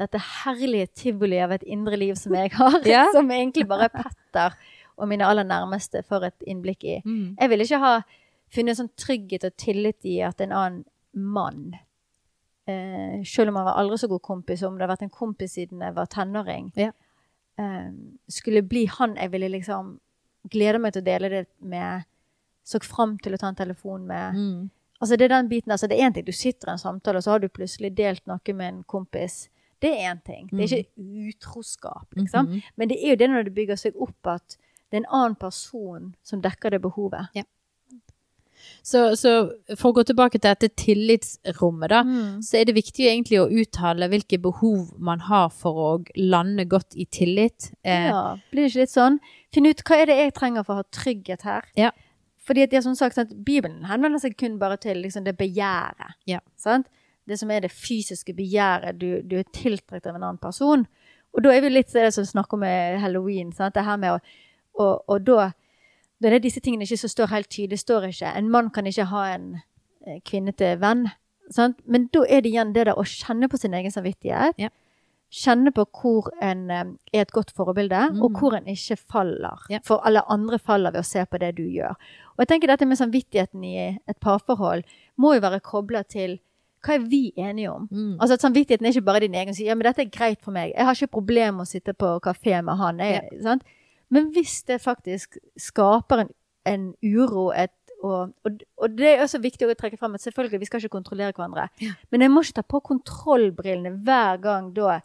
[0.01, 3.05] dette herlige tivoli av et indre liv som jeg har, Ja.
[3.15, 4.57] som egentlig bare er Petter
[4.99, 6.99] og mine aller nærmeste får et innblikk i.
[7.05, 7.37] Mm.
[7.41, 7.95] Jeg ville ikke ha
[8.53, 10.85] funnet sånn trygghet og tillit i at en annen
[11.15, 11.75] mann,
[12.67, 15.55] eh, selv om han var aldri så god kompis, om det har vært en kompis
[15.59, 16.93] siden jeg var tenåring, Ja.
[17.59, 17.91] eh,
[18.29, 19.99] skulle bli han jeg ville liksom
[20.51, 22.05] glede meg til å dele det med,
[22.65, 24.35] så fram til å ta en telefon med.
[24.35, 24.71] Mm.
[25.01, 27.17] Altså det er den biten, altså det er en ting, du sitter i en samtale,
[27.17, 29.49] og så har du plutselig delt noe med en kompis.
[29.81, 30.47] Det er én ting.
[30.53, 32.47] Det er ikke utroskap, liksom.
[32.47, 32.63] Mhm.
[32.77, 34.57] Men det er jo det når det bygger seg opp at
[34.93, 37.33] det er en annen person som dekker det behovet.
[38.83, 39.31] Så, så
[39.79, 42.43] for å gå tilbake til dette tillitsrommet, da, Mm.
[42.47, 46.95] så er det viktig egentlig å uttale hvilke behov man har for å lande godt
[46.95, 47.73] i tillit.
[47.85, 49.19] Eh, Ja, blir det ikke litt sånn?
[49.55, 51.65] Finn ut hva er det jeg trenger for å ha trygghet her.
[51.77, 51.91] Ja.
[52.43, 55.37] Fordi at det er som sagt, sant, Bibelen henvender seg kun bare til liksom, det
[55.39, 56.15] begjæret.
[56.27, 56.41] Ja.
[56.57, 56.87] Sant?
[57.29, 58.99] det som er det fysiske begjæret.
[58.99, 60.87] Du, du er tiltrukket av en annen person.
[61.33, 62.65] Og da er vi litt det som snakker om
[63.01, 63.53] halloween.
[63.53, 63.75] Sant?
[63.75, 64.19] Det her med å,
[64.79, 65.51] og, og da,
[66.23, 67.79] da er det disse tingene ikke som står helt tydelig.
[67.83, 69.51] Står ikke En mann kan ikke ha en
[70.03, 71.05] kvinnete kvinne til venn.
[71.53, 71.77] Sant?
[71.87, 74.57] Men da er det igjen det der å kjenne på sin egen samvittighet.
[74.59, 74.69] Ja.
[75.33, 78.23] Kjenne på hvor en eh, er et godt forbilde, Mm.
[78.23, 79.63] og hvor en ikke faller.
[79.71, 79.79] Ja.
[79.85, 81.95] For alle andre faller ved å se på det du gjør.
[82.35, 83.77] Og jeg tenker dette med samvittigheten i
[84.09, 84.83] et parforhold
[85.17, 86.39] må jo være kobla til
[86.83, 87.85] hva er vi enige om?
[87.93, 88.17] Mm.
[88.19, 90.41] Altså at Samvittigheten er ikke bare din egen å si ja, men dette er greit
[90.43, 90.73] for meg.
[90.75, 92.99] Jeg har ikke problemer med å sitte på kafé med han.
[92.99, 93.63] Jeg, sant?
[94.13, 96.35] Men hvis det faktisk skaper en,
[96.69, 100.61] en uro et, og, og, og det er også viktig å trekke frem at selvfølgelig,
[100.61, 101.69] vi skal ikke kontrollere hverandre.
[101.81, 101.95] Ja.
[102.13, 104.99] Men jeg må ikke ta på kontrollbrillene hver gang da,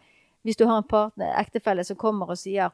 [0.43, 2.73] hvis du har en partner, ektefelle som kommer og sier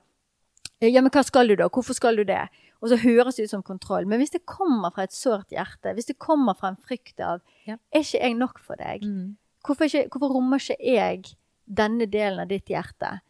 [0.83, 1.69] ja, men hva skal du da?
[1.71, 2.41] Hvorfor skal du det?
[2.83, 4.07] Og så høres det ut som kontroll.
[4.09, 7.39] Men hvis det kommer fra et sårt hjerte, hvis det kommer fra en frykt av
[7.63, 7.77] Ja.
[7.95, 9.05] Er ikke jeg nok for deg?
[9.07, 9.37] Mm.
[9.63, 13.21] Hvorfor, ikke, hvorfor rommer ikke jeg denne delen av ditt hjerte?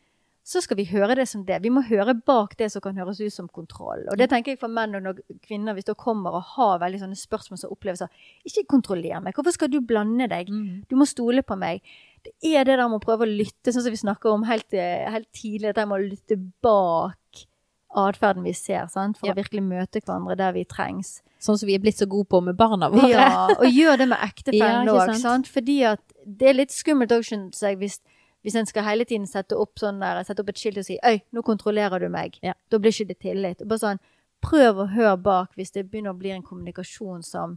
[0.43, 1.61] Så skal vi høre det som det.
[1.63, 4.01] Vi må høre bak det som kan høres ut som kontroll.
[4.11, 7.15] Og det tenker jeg for menn og kvinner, hvis de kommer og har veldig sånne
[7.15, 8.03] spørsmål som oppleves
[8.43, 9.37] Ikke kontroller meg.
[9.37, 10.51] Hvorfor skal du blande deg?
[10.51, 10.83] Mm.
[10.89, 11.79] Du må stole på meg.
[12.23, 14.67] Det er det der med å prøve å lytte, sånn som vi snakker om helt,
[14.75, 17.47] eh, helt tidlig, at med å lytte bak
[17.95, 19.17] atferden vi ser, sant?
[19.17, 19.33] for Ja.
[19.33, 21.21] å virkelig møte hverandre der vi trengs.
[21.39, 23.09] Sånn som vi er blitt så gode på med barna våre.
[23.09, 25.47] Ja, og gjør det med ektefellen Ja, ikke sant?
[25.47, 27.99] Fordi at det er litt skummelt òg, synes jeg, hvis,
[28.43, 30.99] hvis en skal hele tiden sette opp, sånn der, sette opp et skilt og si
[30.99, 32.39] 'Øy, nå kontrollerer du meg'.
[32.43, 32.53] Ja.
[32.69, 33.61] Da blir ikke det tillit.
[33.61, 33.99] Og Bare sånn,
[34.43, 37.55] Prøv å høre bak hvis det begynner å bli en kommunikasjon som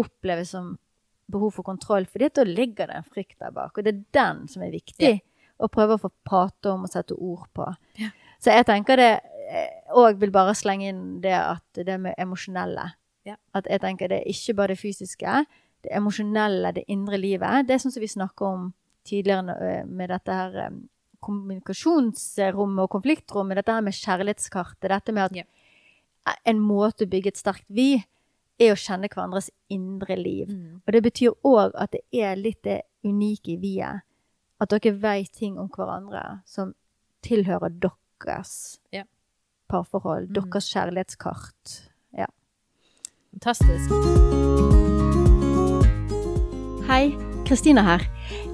[0.00, 0.78] oppleves som
[1.30, 3.76] behov for kontroll, for da ligger det en frykt der bak.
[3.76, 5.18] Og det er den som er viktig
[5.60, 7.68] å prøve å få prate om og sette ord på.
[8.00, 8.10] Ja.
[8.42, 9.12] Så jeg tenker det
[9.94, 12.94] Og vil bare slenge inn det at det med emosjonelle.
[13.28, 13.34] Ja.
[13.54, 15.44] At jeg tenker det er ikke bare det fysiske,
[15.84, 17.68] det emosjonelle, det indre livet.
[17.68, 18.72] Det er sånn som vi snakker om
[19.04, 20.78] tidligere øh, med dette her øh,
[21.24, 23.56] kommunikasjonsrommet og konfliktrommet.
[23.56, 24.90] Dette her med kjærlighetskartet.
[24.90, 25.42] Dette med at Ja.
[26.46, 28.04] en måte å bygge et sterkt vi
[28.60, 30.48] er å kjenne hverandres indre liv.
[30.48, 30.80] Mm.
[30.86, 34.02] Og det betyr òg at det er litt det unike i vi-et.
[34.60, 36.74] At dere vet ting om hverandre som
[37.22, 39.02] tilhører deres Ja.
[39.68, 40.28] parforhold.
[40.28, 40.34] Mm.
[40.34, 41.90] Deres kjærlighetskart.
[42.16, 42.26] Ja.
[43.32, 43.90] Fantastisk.
[46.86, 47.10] Hei,
[47.48, 48.04] Kristina her.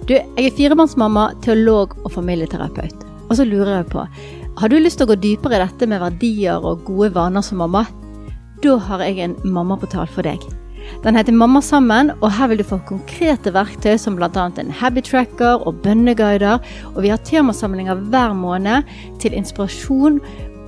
[0.08, 3.06] Du, jeg er firemannsmamma, teolog og familieterapeut.
[3.30, 4.06] Og så lurer jeg på,
[4.60, 7.62] har du lyst til å gå dypere i dette med verdier og gode vaner som
[7.62, 7.84] mamma?
[8.60, 10.42] Da har jeg en mammaportal for deg.
[11.04, 14.28] Den heter Mamma sammen, og her vil du få konkrete verktøy som bl.a.
[14.58, 16.58] en habit tracker og bønneguider.
[16.94, 18.88] Og vi har temasamlinger hver måned
[19.22, 20.18] til inspirasjon,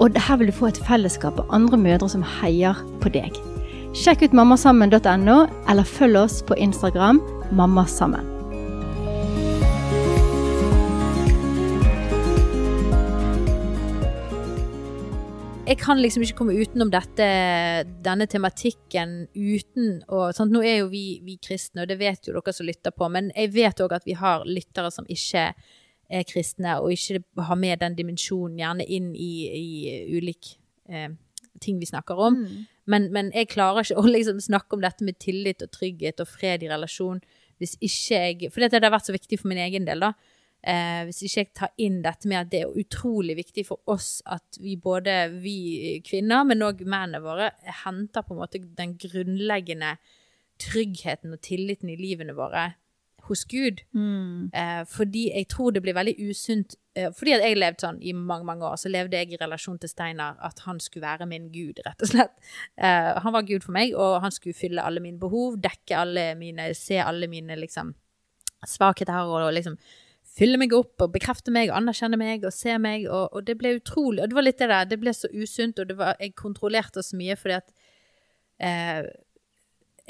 [0.01, 3.37] og her vil du få et fellesskap av andre mødre som heier på deg.
[3.99, 7.21] Sjekk ut mammasammen.no, eller følg oss på Instagram
[7.53, 8.33] mammasammen.
[15.73, 17.27] jeg kan liksom ikke komme utenom dette,
[18.05, 20.53] denne tematikken uten å sant?
[20.53, 23.31] Nå er jo vi, vi kristne, og det vet jo dere som lytter på, men
[23.33, 25.47] jeg vet òg at vi har lyttere som ikke
[26.13, 30.57] er kristne, og ikke har med den dimensjonen gjerne inn i, i ulik
[30.93, 31.09] eh,
[31.63, 32.43] ting vi snakker om.
[32.43, 32.67] Mm.
[32.93, 36.29] Men, men jeg klarer ikke å liksom snakke om dette med tillit og trygghet og
[36.29, 37.23] fred i relasjon
[37.63, 40.13] hvis ikke jeg For dette har vært så viktig for min egen del, da.
[40.63, 44.21] Eh, hvis ikke jeg tar inn dette med at det er utrolig viktig for oss
[44.31, 47.51] at vi både vi kvinner, men òg mennene våre,
[47.83, 49.97] henter på en måte den grunnleggende
[50.63, 52.69] tryggheten og tilliten i livene våre
[53.27, 53.83] hos Gud.
[53.95, 54.53] Mm.
[54.55, 58.45] Eh, fordi jeg tror det blir veldig usunt Fordi at jeg levde sånn i mange
[58.45, 61.81] mange år, så levde jeg i relasjon til Steinar at han skulle være min gud,
[61.87, 62.35] rett og slett.
[62.77, 66.27] Uh, han var gud for meg, og han skulle fylle alle mine behov, dekke alle
[66.37, 67.95] mine, se alle mine liksom
[68.69, 69.79] svakheter og, og liksom
[70.33, 73.57] fylle meg opp og bekrefte meg og anerkjenne meg og se meg, og, og det
[73.61, 76.37] ble utrolig Og det var litt det der, det ble så usunt, og var, jeg
[76.39, 77.75] kontrollerte så mye fordi at
[78.63, 79.11] eh,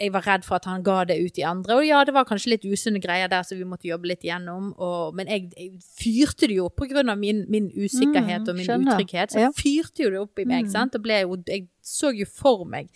[0.03, 1.77] jeg var redd for at han ga det ut i andre.
[1.79, 4.73] Og ja, det var kanskje litt usunne greier der som vi måtte jobbe litt igjennom.
[4.83, 8.51] Og, men jeg, jeg fyrte det jo opp på grunn av min, min usikkerhet Mm,
[8.51, 8.97] og min skjønner.
[8.99, 9.33] utrygghet.
[9.37, 10.67] Så jeg fyrte jo det opp i meg.
[10.67, 10.73] Mm.
[10.75, 10.99] sant?
[10.99, 12.91] Og ble jo, jeg så jo for meg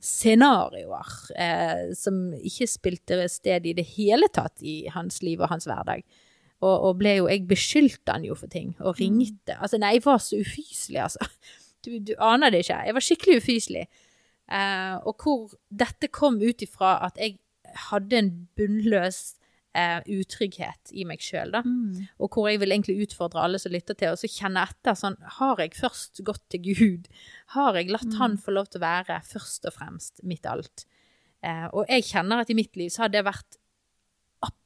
[0.00, 5.66] scenarioer eh, som ikke spilte sted i det hele tatt i hans liv og hans
[5.68, 6.04] hverdag.
[6.58, 9.54] Og, og ble jo Jeg beskyldte han jo for ting, og ringte.
[9.62, 11.28] Altså, nei, jeg var så ufyselig, altså.
[11.86, 12.80] Du, du aner det ikke.
[12.88, 13.84] Jeg var skikkelig ufyselig.
[14.48, 17.36] Eh, og hvor dette kom ut ifra at jeg
[17.88, 19.20] hadde en bunnløs
[19.76, 21.62] eh, utrygghet i meg sjøl, da.
[21.66, 22.08] Mm.
[22.24, 25.18] Og hvor jeg vil egentlig utfordre alle som lytter til, og så kjenne etter sånn
[25.38, 27.08] Har jeg først gått til Gud?
[27.54, 30.88] Har jeg latt Han få lov til å være først og fremst mitt alt?
[31.44, 33.60] Eh, og jeg kjenner at i mitt liv så har det vært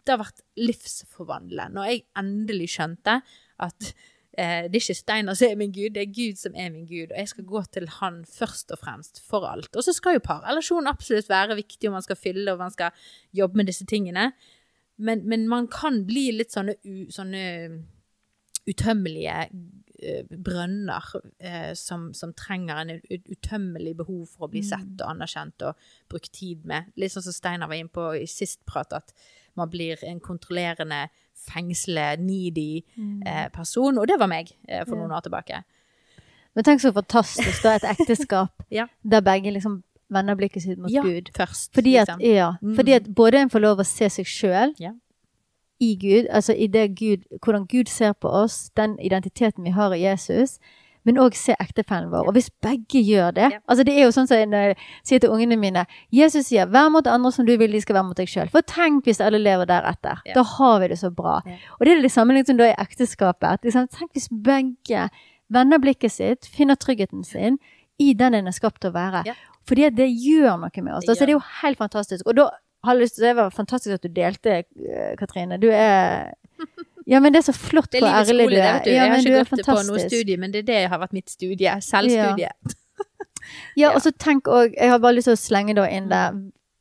[0.03, 1.77] det har vært livsforvandlende.
[1.77, 3.21] Når jeg endelig skjønte
[3.63, 3.93] at
[4.39, 6.87] eh, det er ikke Steinar som er min gud, det er Gud som er min
[6.89, 9.71] gud, og jeg skal gå til han først og fremst for alt.
[9.77, 12.91] Og så skal jo parrelasjon absolutt være viktig, og man skal fylle, og man skal
[13.37, 14.33] jobbe med disse tingene.
[15.03, 17.43] Men, men man kan bli litt sånne, u, sånne
[18.69, 19.37] utømmelige
[20.03, 21.09] eh, brønner
[21.43, 25.01] eh, som, som, trenger en utømmelig behov for å bli sett mm.
[25.01, 26.93] og anerkjent og brukt tid med.
[27.01, 29.15] Litt sånn som Steinar var inne på i sist prat, at
[29.57, 31.07] man blir en kontrollerende,
[31.49, 33.23] fengsle, needy mm.
[33.27, 33.99] eh, person.
[33.99, 35.63] Og det var meg eh, for noen år tilbake.
[36.55, 37.77] Men tenk så fantastisk, da.
[37.77, 38.87] Et ekteskap ja.
[39.03, 39.81] der begge liksom
[40.13, 41.33] vender blikket sitt mot ja, Gud.
[41.37, 42.21] Først, fordi at, liksom.
[42.21, 42.75] ja, mm.
[42.77, 44.93] fordi at både en får lov å se seg sjøl ja
[45.83, 49.95] i Gud, altså i det Gud, hvordan Gud ser på oss, den identiteten vi har
[49.95, 50.59] i Jesus,
[51.05, 52.29] men òg se ektefellen vår.
[52.31, 53.59] Og hvis begge gjør det ja.
[53.67, 55.85] altså Det er jo sånn som jeg sier til ungene mine
[56.15, 58.51] Jesus sier 'vær mot andre som du vil de skal være mot deg sjøl'.
[58.51, 60.23] For tenk hvis alle lever deretter.
[60.27, 60.35] Ja.
[60.39, 61.41] Da har vi det så bra.
[61.47, 61.59] Ja.
[61.79, 63.65] Og det er det samme liksom da i ekteskapet.
[63.67, 65.09] Liksom, tenk hvis begge
[65.53, 67.59] vender blikket sitt, finner tryggheten sin
[68.01, 69.35] i den en er skapt til å være.
[69.69, 71.09] Fordi det gjør noe med oss.
[71.09, 72.27] Altså, det er jo helt fantastisk.
[72.27, 72.49] Og da
[72.85, 75.59] har lyst til, Det var fantastisk at du delte, eh, Katrine.
[75.59, 76.35] Du er
[77.09, 78.83] Ja, men det er så flott hvor ærlig du er.
[78.87, 81.31] Ja, jeg har ikke gått på noe studie, men det er det har vært mitt
[81.31, 81.77] studie.
[81.85, 82.51] Selvstudie.
[82.51, 82.75] Ja,
[83.83, 86.37] ja og så tenk òg Jeg har bare lyst til å slenge da inn der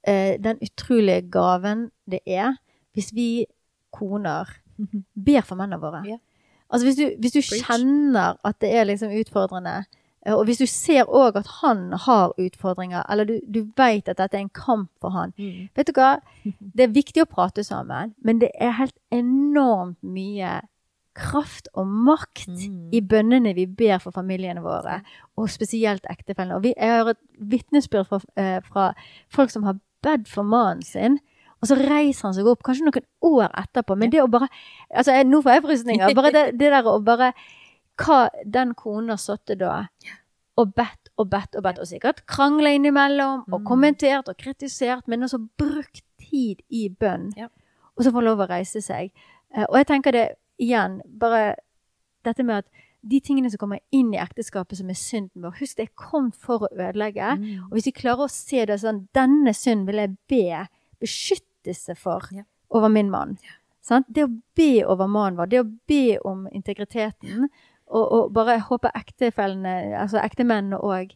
[0.07, 2.57] eh, den utrolige gaven det er
[2.95, 3.29] hvis vi
[3.95, 4.49] koner
[5.15, 6.01] ber for mennene våre.
[6.07, 6.17] Ja.
[6.71, 9.83] Altså hvis du, hvis du kjenner at det er liksom utfordrende,
[10.29, 14.37] og hvis du ser òg at han har utfordringer, eller du, du vet at dette
[14.37, 15.71] er en kamp for han mm.
[15.77, 16.11] Vet du hva?
[16.77, 20.59] Det er viktig å prate sammen, men det er helt enormt mye
[21.17, 22.91] kraft og makt mm.
[22.95, 25.01] i bønnene vi ber for familiene våre,
[25.35, 26.59] og spesielt ektefellene.
[26.59, 27.19] Og vi, jeg har et
[27.51, 28.91] vitnesbyrd fra, eh, fra,
[29.33, 31.19] folk som har bedt for mannen sin.
[31.61, 33.97] Og så reiser han seg opp, kanskje noen år etterpå.
[33.99, 34.47] Men det å bare
[34.89, 36.15] altså Nå får jeg frysninger.
[36.17, 37.33] Bare det, det der å bare
[37.99, 39.87] hva den kona satte da
[40.59, 43.65] og bedt og bedt og bedt, og sikkert krangla innimellom, og mm.
[43.67, 47.31] kommentert og kritisert, men også brukt tid i bønn.
[47.37, 47.49] Ja.
[47.95, 49.11] Og så få lov å reise seg.
[49.53, 50.25] Uh, og jeg tenker det
[50.61, 51.55] igjen, bare
[52.25, 55.79] dette med at de tingene som kommer inn i ekteskapet som er synden vår Husk,
[55.79, 57.31] det er kommet for å ødelegge.
[57.39, 57.63] Mm.
[57.69, 60.59] Og hvis vi klarer å se det sånn Denne synden vil jeg be
[61.01, 62.45] beskyttelse for ja.
[62.69, 63.39] over min mann.
[63.41, 63.57] Ja.
[64.05, 67.49] Det å be over mannen vår, det å be om integriteten,
[67.91, 71.11] og, og bare håper ektefellene, altså ektemennene òg,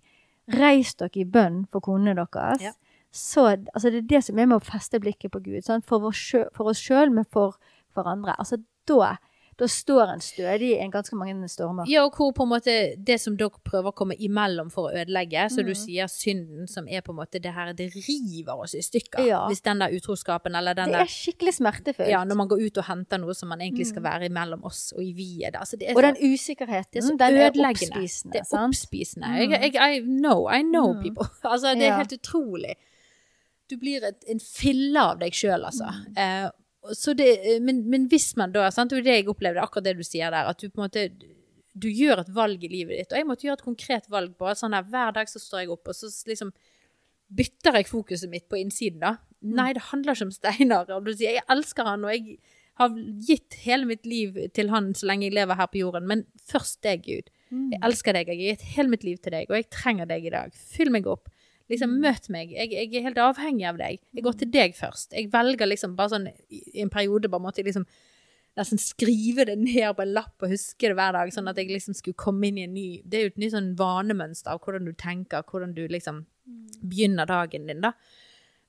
[0.59, 2.61] reis dere i bønn for konene deres.
[2.61, 2.73] Ja.
[3.15, 5.61] Så altså det er det som er med å feste blikket på Gud.
[5.63, 5.85] Sant?
[5.87, 7.55] For, oss sjøl, men for
[7.95, 8.35] hverandre.
[8.35, 8.59] Altså
[8.89, 9.15] da
[9.55, 11.87] da står en stødig i en ganske mange stormer.
[11.87, 12.73] Ja, og hvor på en måte
[13.07, 15.69] det som dere prøver å komme imellom for å ødelegge, så mm.
[15.69, 19.23] du sier synden som er på en måte det her, det river oss i stykker.
[19.23, 19.45] Ja.
[19.47, 22.11] Hvis den der utroskapen eller den der Det er skikkelig smertefullt.
[22.11, 24.09] Ja, når man går ut og henter noe som man egentlig skal mm.
[24.09, 25.55] være imellom oss og i viet.
[25.55, 27.15] Altså, og den usikkerheten.
[27.15, 28.35] Det er den er oppspisende.
[28.35, 29.31] Det er oppspisende.
[29.39, 31.01] Jeg, jeg, I know, I know mm.
[31.05, 31.31] people.
[31.53, 32.03] altså, det er ja.
[32.03, 32.75] helt utrolig.
[33.71, 35.87] Du blir et, en fille av deg sjøl, altså.
[35.95, 36.19] Mm.
[36.19, 36.51] Eh,
[37.17, 37.29] det,
[37.65, 40.31] men, men, hvis man da sant, Det er det jeg opplevde, akkurat det du sier
[40.31, 41.09] der, at du på en måte
[41.75, 43.11] du gjør et valg i livet ditt.
[43.11, 44.37] Og jeg måtte gjøre et konkret valg.
[44.39, 46.53] bare sånn der, Hver dag så står jeg opp, og så liksom
[47.35, 49.17] bytter jeg fokuset mitt på innsiden, da.
[49.41, 49.55] Mm.
[49.57, 50.93] Nei, det handler ikke om Steinar.
[51.19, 52.37] Jeg elsker han, og jeg
[52.79, 52.95] har
[53.27, 56.07] gitt hele mitt liv til han så lenge jeg lever her på jorden.
[56.07, 57.31] Men først deg, Gud.
[57.51, 57.69] Mm.
[57.75, 58.31] Jeg elsker deg.
[58.31, 60.55] Jeg har gitt hele mitt liv til deg, og jeg trenger deg i dag.
[60.75, 61.29] Fyll meg opp.
[61.71, 62.51] Liksom, møt meg.
[62.53, 64.01] Jeg, jeg, er helt avhengig av deg.
[64.13, 65.15] Jeg går til deg først.
[65.17, 67.87] Jeg velger liksom bare sånn i en periode bare måtte jeg liksom
[68.55, 71.73] nesten skrive det ned på en lapp og huske det hver dag, sånn at jeg
[71.73, 74.61] liksom skulle komme inn i en ny Det er jo et nytt sånn vanemønster av
[74.63, 76.61] hvordan du tenker, hvordan du liksom mm.
[76.81, 77.91] begynner dagen din, da.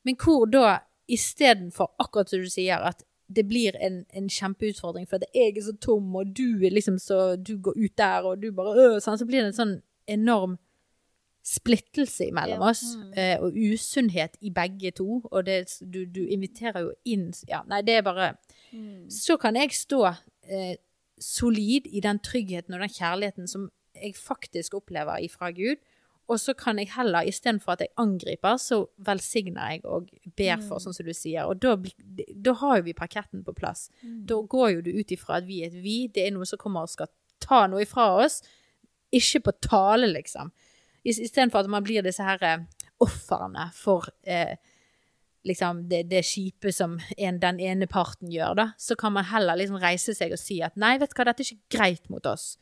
[0.07, 5.19] Men hvor da, istedenfor akkurat som du sier, at det blir en, en kjempeutfordring for
[5.19, 8.43] at jeg er så tom, og du er liksom så Du går ut der, og
[8.43, 9.77] du bare øh, sånn, Så blir det en sånn
[10.07, 10.59] enorm
[11.47, 12.71] splittelse imellom ja.
[12.71, 13.13] oss, mm.
[13.15, 15.21] eh, og usunnhet i begge to.
[15.31, 18.33] Og det, du, du, inviterer jo inn Ja, nei, det er bare
[18.73, 19.07] mm.
[19.13, 20.75] Så kan jeg stå eh,
[21.23, 25.79] solid i den tryggheten og den kjærligheten som jeg faktisk opplever ifra Gud.
[26.27, 30.81] Og så kan jeg heller, istedenfor at jeg angriper, så velsigner jeg og ber for,
[30.81, 30.83] mm.
[30.83, 31.47] sånn som du sier.
[31.47, 31.77] Og da,
[32.35, 33.87] da har jo vi parketten på plass.
[34.03, 34.25] Mm.
[34.27, 35.99] Da går jo du ut ifra at vi er et vi.
[36.11, 38.41] Det er noe som kommer og skal ta noe ifra oss.
[39.15, 40.51] Ikke på tale, liksom.
[41.07, 42.65] Istedenfor at man blir disse her eh,
[43.03, 44.57] ofrene for eh,
[45.47, 49.59] liksom det, det kjipe som en, den ene parten gjør, da, så kan man heller
[49.59, 52.27] liksom reise seg og si at nei, vet du hva, dette er ikke greit mot
[52.27, 52.57] oss.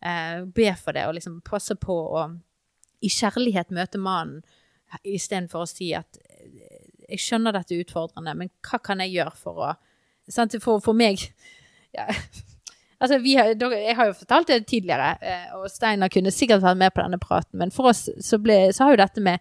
[0.00, 2.24] Eh, be for det og liksom passe på å
[3.04, 4.40] i kjærlighet møte mannen
[5.04, 6.80] istedenfor å si at eh,
[7.10, 9.72] jeg skjønner dette er utfordrende, men hva kan jeg gjøre for å
[10.30, 11.18] sant, For, for meg
[11.96, 12.06] ja,
[13.00, 16.92] Altså, har, jeg har jo fortalt det tidligere, eh, og Steinar kunne sikkert vært med
[16.92, 19.38] på denne praten, men for oss så, ble, så har jo dette med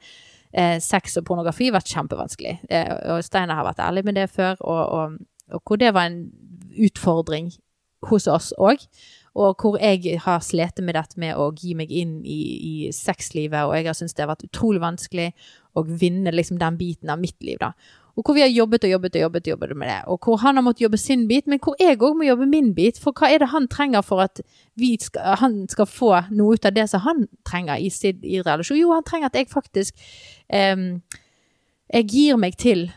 [0.54, 2.56] eh, sex og pornografi vært kjempevanskelig.
[2.70, 5.18] Eh, og Steinar har vært ærlig med det før, og, og,
[5.52, 6.22] og hvor det var en
[6.80, 7.52] utfordring
[8.08, 8.86] hos oss òg.
[9.40, 13.68] Og hvor jeg har slitt med dette med å gi meg inn i, i sexlivet,
[13.68, 15.30] og jeg har syntes det har vært utrolig vanskelig
[15.78, 17.74] å vinne liksom den biten av mitt liv, da.
[18.20, 20.00] Og hvor vi har jobbet og jobbet og jobbet, og jobbet med det.
[20.12, 22.74] Og hvor han har måttet jobbe sin bit, men hvor jeg òg må jobbe min
[22.76, 23.00] bit.
[23.00, 24.42] For hva er det han trenger for at
[25.00, 28.78] skal, han skal få noe ut av det som han trenger i sin i relasjon?
[28.82, 29.96] Jo, han trenger at jeg faktisk
[30.52, 31.00] um,
[31.94, 32.90] Jeg gir meg til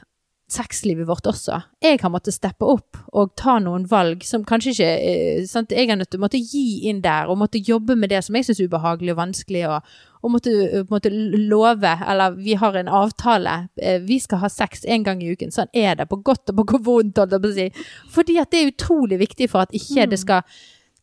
[0.53, 1.62] sexlivet vårt også.
[1.81, 5.62] Jeg har måttet steppe opp og ta noen valg som kanskje ikke eh?
[5.70, 8.37] Jeg har nødt til å måtte gi inn der, og måtte jobbe med det som
[8.37, 12.77] jeg syns er ubehagelig og vanskelig, og, og måtte, eh, måtte love, eller vi har
[12.79, 15.51] en avtale, eh, vi skal ha sex en gang i uken.
[15.51, 17.70] Sånn er det, på godt og på vondt, holdt jeg på å si.
[18.11, 20.43] Fordi at det er utrolig viktig for at ikke det skal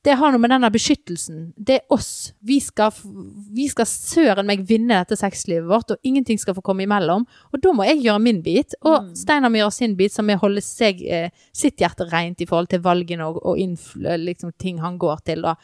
[0.01, 1.49] det har noe med denne beskyttelsen.
[1.59, 2.31] Det er oss.
[2.39, 2.93] Vi skal,
[3.51, 7.25] vi skal søren meg vinne dette sexlivet vårt, og ingenting skal få komme imellom.
[7.51, 10.39] Og da må jeg gjøre min bit, og Steinar må gjøre sin bit, som er
[10.39, 13.59] å holde seg, eh, sitt hjerte rent i forhold til valgene og, og
[14.23, 15.43] liksom, ting han går til.
[15.43, 15.57] Da.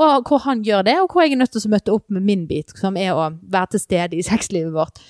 [0.00, 2.24] Og hvor han gjør det, og hvor jeg er nødt til å møte opp med
[2.24, 5.02] min bit, som er å være til stede i sexlivet vårt.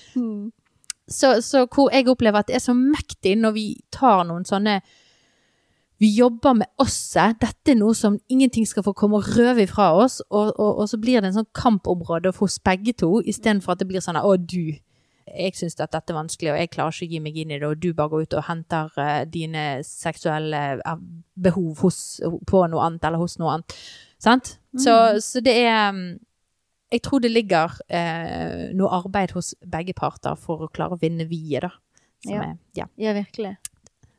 [1.11, 4.79] Så, så hvor jeg opplever at det er så mektig når vi tar noen sånne
[6.01, 7.37] vi jobber med osset.
[7.43, 10.17] Dette er noe som ingenting skal få komme og røve ifra oss.
[10.31, 13.87] Og, og, og så blir det en sånn kampområde hos begge to, istedenfor at det
[13.91, 14.79] blir sånn Å, du.
[15.29, 17.59] Jeg syns at dette er vanskelig, og jeg klarer ikke å gi meg inn i
[17.61, 21.03] det, og du bare går ut og henter uh, dine seksuelle eh,
[21.37, 21.99] behov hos,
[22.49, 23.77] på noe annet, eller hos noe annet.
[24.21, 24.55] Sant?
[24.77, 26.19] Så, så det er mm,
[26.93, 31.25] Jeg tror det ligger eh, noe arbeid hos begge parter for å klare å vinne
[31.29, 31.71] viet, da.
[32.27, 32.41] Ja.
[32.43, 32.85] Er, ja.
[33.01, 33.55] Ja, virkelig.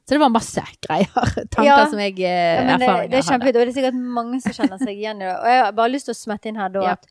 [0.03, 1.13] Så det var masse greier.
[1.53, 4.01] Tanker Ja, som jeg eh, ja, det, erfaringer det er kjempefint, og det er sikkert
[4.17, 5.37] mange som kjenner seg igjen i det.
[5.37, 7.07] Og jeg har bare lyst til å smette inn her da at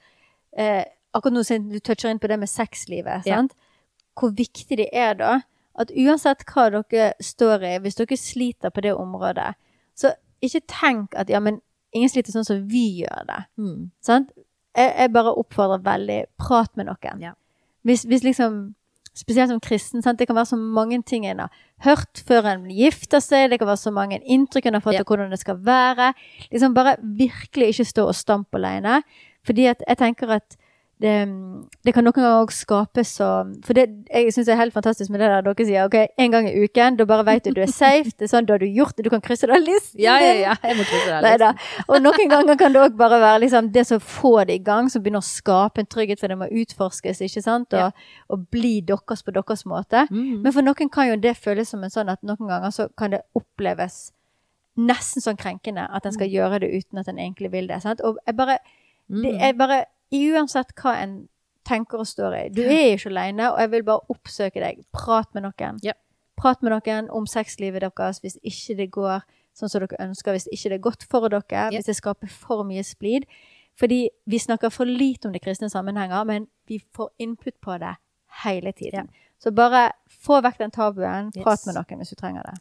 [0.59, 0.81] eh,
[1.15, 3.55] akkurat nå siden du toucher inn på det med sexlivet, sant?
[4.19, 5.37] hvor viktig det er da
[5.79, 9.53] at uansett hva dere står i, hvis dere sliter på det området,
[9.95, 10.11] så
[10.43, 11.61] ikke tenk at ja, men
[11.93, 13.39] ingen sliter sånn som vi gjør det.
[13.61, 13.79] Mm.
[14.03, 14.31] Sant?
[14.77, 17.23] Jeg, jeg bare oppfordrer veldig, prat med noen.
[17.23, 17.33] Ja.
[17.87, 18.61] Hvis, hvis liksom,
[19.17, 20.19] spesielt som kristen, sant?
[20.19, 21.51] det kan være så mange ting en har
[21.83, 25.03] hørt før en gifter seg, det kan være så mange inntrykk en har fått Ja.
[25.03, 26.13] av hvordan det skal være.
[26.51, 29.01] Liksom bare virkelig ikke stå og stampe alene.
[29.43, 30.55] Fordi at jeg tenker at
[31.01, 31.13] det,
[31.83, 33.27] det kan noen ganger også skape så
[33.65, 36.45] For det, jeg syns er helt fantastisk med det der dere sier ok, en gang
[36.49, 38.11] i uken, da bare vet du du er safe.
[38.13, 40.33] Det er sånn, da har du gjort det, du kan krysse av listen Ja, ja,
[40.37, 40.53] ja.
[40.61, 41.21] Jeg må krysse det.
[41.23, 41.39] listen.
[41.41, 41.49] da.
[41.55, 41.85] liksom.
[41.89, 44.89] Og noen ganger kan det òg bare være liksom, det som får det i gang,
[44.93, 47.73] som begynner å skape en trygghet, for det må utforskes, ikke sant?
[47.73, 47.91] Og,
[48.29, 50.05] og bli deres på deres måte.
[50.11, 50.41] Mm.
[50.45, 53.11] Men for noen kan jo det føles som en sånn at noen ganger så kan
[53.17, 54.11] det oppleves
[54.77, 56.33] nesten sånn krenkende at en skal Mm.
[56.37, 57.81] gjøre det uten at en egentlig vil det.
[57.83, 57.99] Sant?
[58.05, 58.59] Og jeg bare,
[59.09, 59.41] det Mm.
[59.41, 61.27] er bare Uansett hva en
[61.67, 62.49] tenker og står i.
[62.49, 64.81] Du er ikke alene, og jeg vil bare oppsøke deg.
[64.91, 65.79] Prat med noen.
[65.85, 65.93] Ja.
[66.37, 69.21] Prat med noen om sexlivet deres hvis ikke det går
[69.57, 71.69] sånn som dere ønsker, hvis ikke det er godt for dere, Ja.
[71.69, 73.25] hvis det skaper for mye splid.
[73.77, 77.95] Fordi vi snakker for lite om det kristne sammenhenger, men vi får input på det
[78.43, 79.07] hele tiden.
[79.11, 79.29] Ja.
[79.39, 81.65] Så bare få vekk den tabuen, prat Yes.
[81.67, 82.59] med noen hvis du trenger det.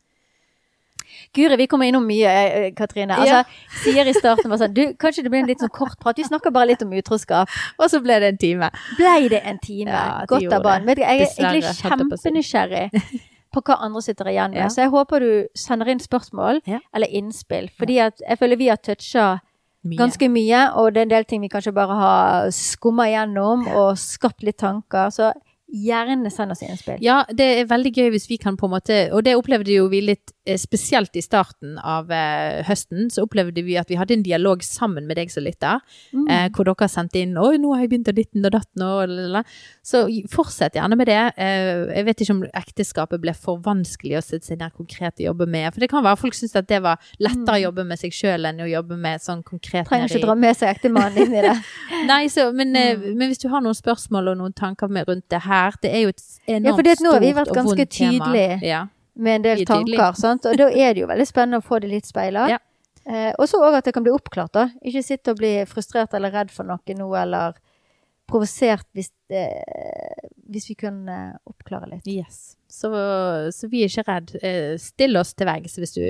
[1.35, 3.17] Guri, vi kommer innom mye, eh, Katrine.
[3.17, 3.45] Altså, Ja.
[3.83, 6.17] Sier i starten bare sånn du, Kanskje det blir en litt sånn kort prat.
[6.19, 7.49] Vi snakker bare litt om utroskap.
[7.79, 8.71] Og så ble det en time.
[8.99, 9.91] Blei det en time?
[9.91, 10.87] Ja, Godt av barn.
[10.87, 12.89] Vet du, jeg er egentlig på kjempenysgjerrig
[13.55, 14.61] på hva andre sitter igjen med.
[14.63, 14.69] Ja.
[14.71, 16.79] Så jeg håper du sender inn spørsmål Ja.
[16.95, 17.71] eller innspill.
[17.79, 19.41] Fordi at jeg føler vi har toucha
[19.83, 19.97] Mye.
[19.99, 23.97] ganske mye, og det er en del ting vi kanskje bare har skumma igjennom og
[23.99, 25.09] skapt litt tanker.
[25.11, 25.33] Så
[25.73, 26.99] gjerne send oss innspill.
[27.05, 29.87] Ja, det er veldig gøy hvis vi kan på en måte Og det opplevde jo
[29.89, 33.09] vi litt eh, spesielt i starten av eh, høsten.
[33.11, 35.81] Så opplevde vi at vi hadde en dialog sammen med deg som lytter.
[36.13, 36.27] Mm.
[36.29, 39.09] Eh, hvor dere sendte inn 'Oi, nå har jeg begynt å ditten og datten', og
[39.09, 39.45] lalala.
[39.83, 41.21] Så fortsett gjerne med det.
[41.37, 45.27] Eh, jeg vet ikke om ekteskapet ble for vanskelig å sette seg ned konkret og
[45.31, 45.73] jobbe med.
[45.75, 48.49] For det kan være folk syns at det var lettere å jobbe med seg sjøl
[48.51, 49.89] enn å jobbe med sånn konkret Mm.
[49.91, 51.55] Trenger ikke dra med seg ektemannen inn i det.
[52.11, 53.17] Nei, så, men, eh, Mm.
[53.17, 56.03] men hvis du har noen spørsmål og noen tanker med rundt det her, det er
[56.07, 58.59] jo et enormt Ja, for det nå har vi stort vært ganske tydelige.
[58.67, 58.81] Ja.
[59.21, 60.13] med en del er tanker.
[60.17, 60.47] Sant?
[60.47, 62.47] Og da er det jo veldig spennende å få det litt speila.
[62.51, 62.59] Ja.
[63.07, 64.53] Eh, og så òg at det kan bli oppklart.
[64.53, 64.69] da.
[64.87, 67.57] Ikke sitte og bli frustrert eller redd for noe nå, eller
[68.31, 71.17] provosert hvis, eh, hvis vi kunne
[71.51, 72.07] oppklare litt.
[72.07, 72.57] Yes.
[72.71, 72.91] Så,
[73.53, 74.35] så vi er ikke redd.
[74.47, 76.05] Eh, Still oss til veggs hvis du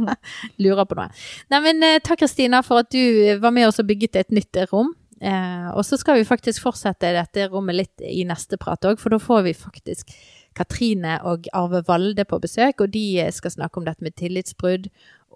[0.64, 1.10] lurer på noe.
[1.52, 4.56] Nei, men eh, takk Kristina for at du var med oss og bygget et nytt
[4.72, 4.94] rom.
[5.20, 9.14] Eh, og så skal vi faktisk fortsette dette rommet litt i neste prat òg, for
[9.14, 10.12] da får vi faktisk
[10.58, 14.88] Katrine og Arve Valde på besøk, og de skal snakke om dette med tillitsbrudd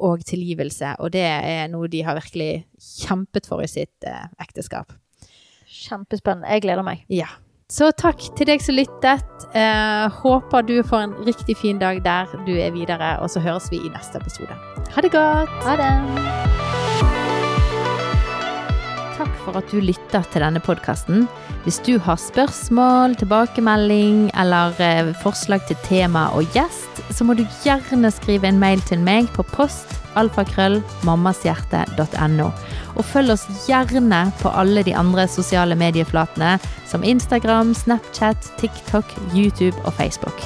[0.02, 0.96] og tilgivelse.
[1.02, 2.64] Og det er noe de har virkelig
[3.04, 4.94] kjempet for i sitt eh, ekteskap.
[5.72, 6.50] Kjempespennende.
[6.52, 7.06] Jeg gleder meg.
[7.12, 7.30] Ja.
[7.72, 9.46] Så takk til deg som lyttet.
[9.56, 13.70] Eh, håper du får en riktig fin dag der du er videre, og så høres
[13.72, 14.58] vi i neste episode.
[14.92, 15.58] Ha det godt!
[15.64, 17.11] Ha det.
[19.42, 21.26] For at du lytter til denne podkasten.
[21.64, 27.44] Hvis du har spørsmål, tilbakemelding eller eh, forslag til tema og gjest, så må du
[27.64, 29.88] gjerne skrive en mail til meg på post
[30.20, 32.48] alfakrøllmammashjerte.no.
[32.92, 39.76] Og følg oss gjerne på alle de andre sosiale medieflatene som Instagram, Snapchat, TikTok, YouTube
[39.84, 40.38] og Facebook.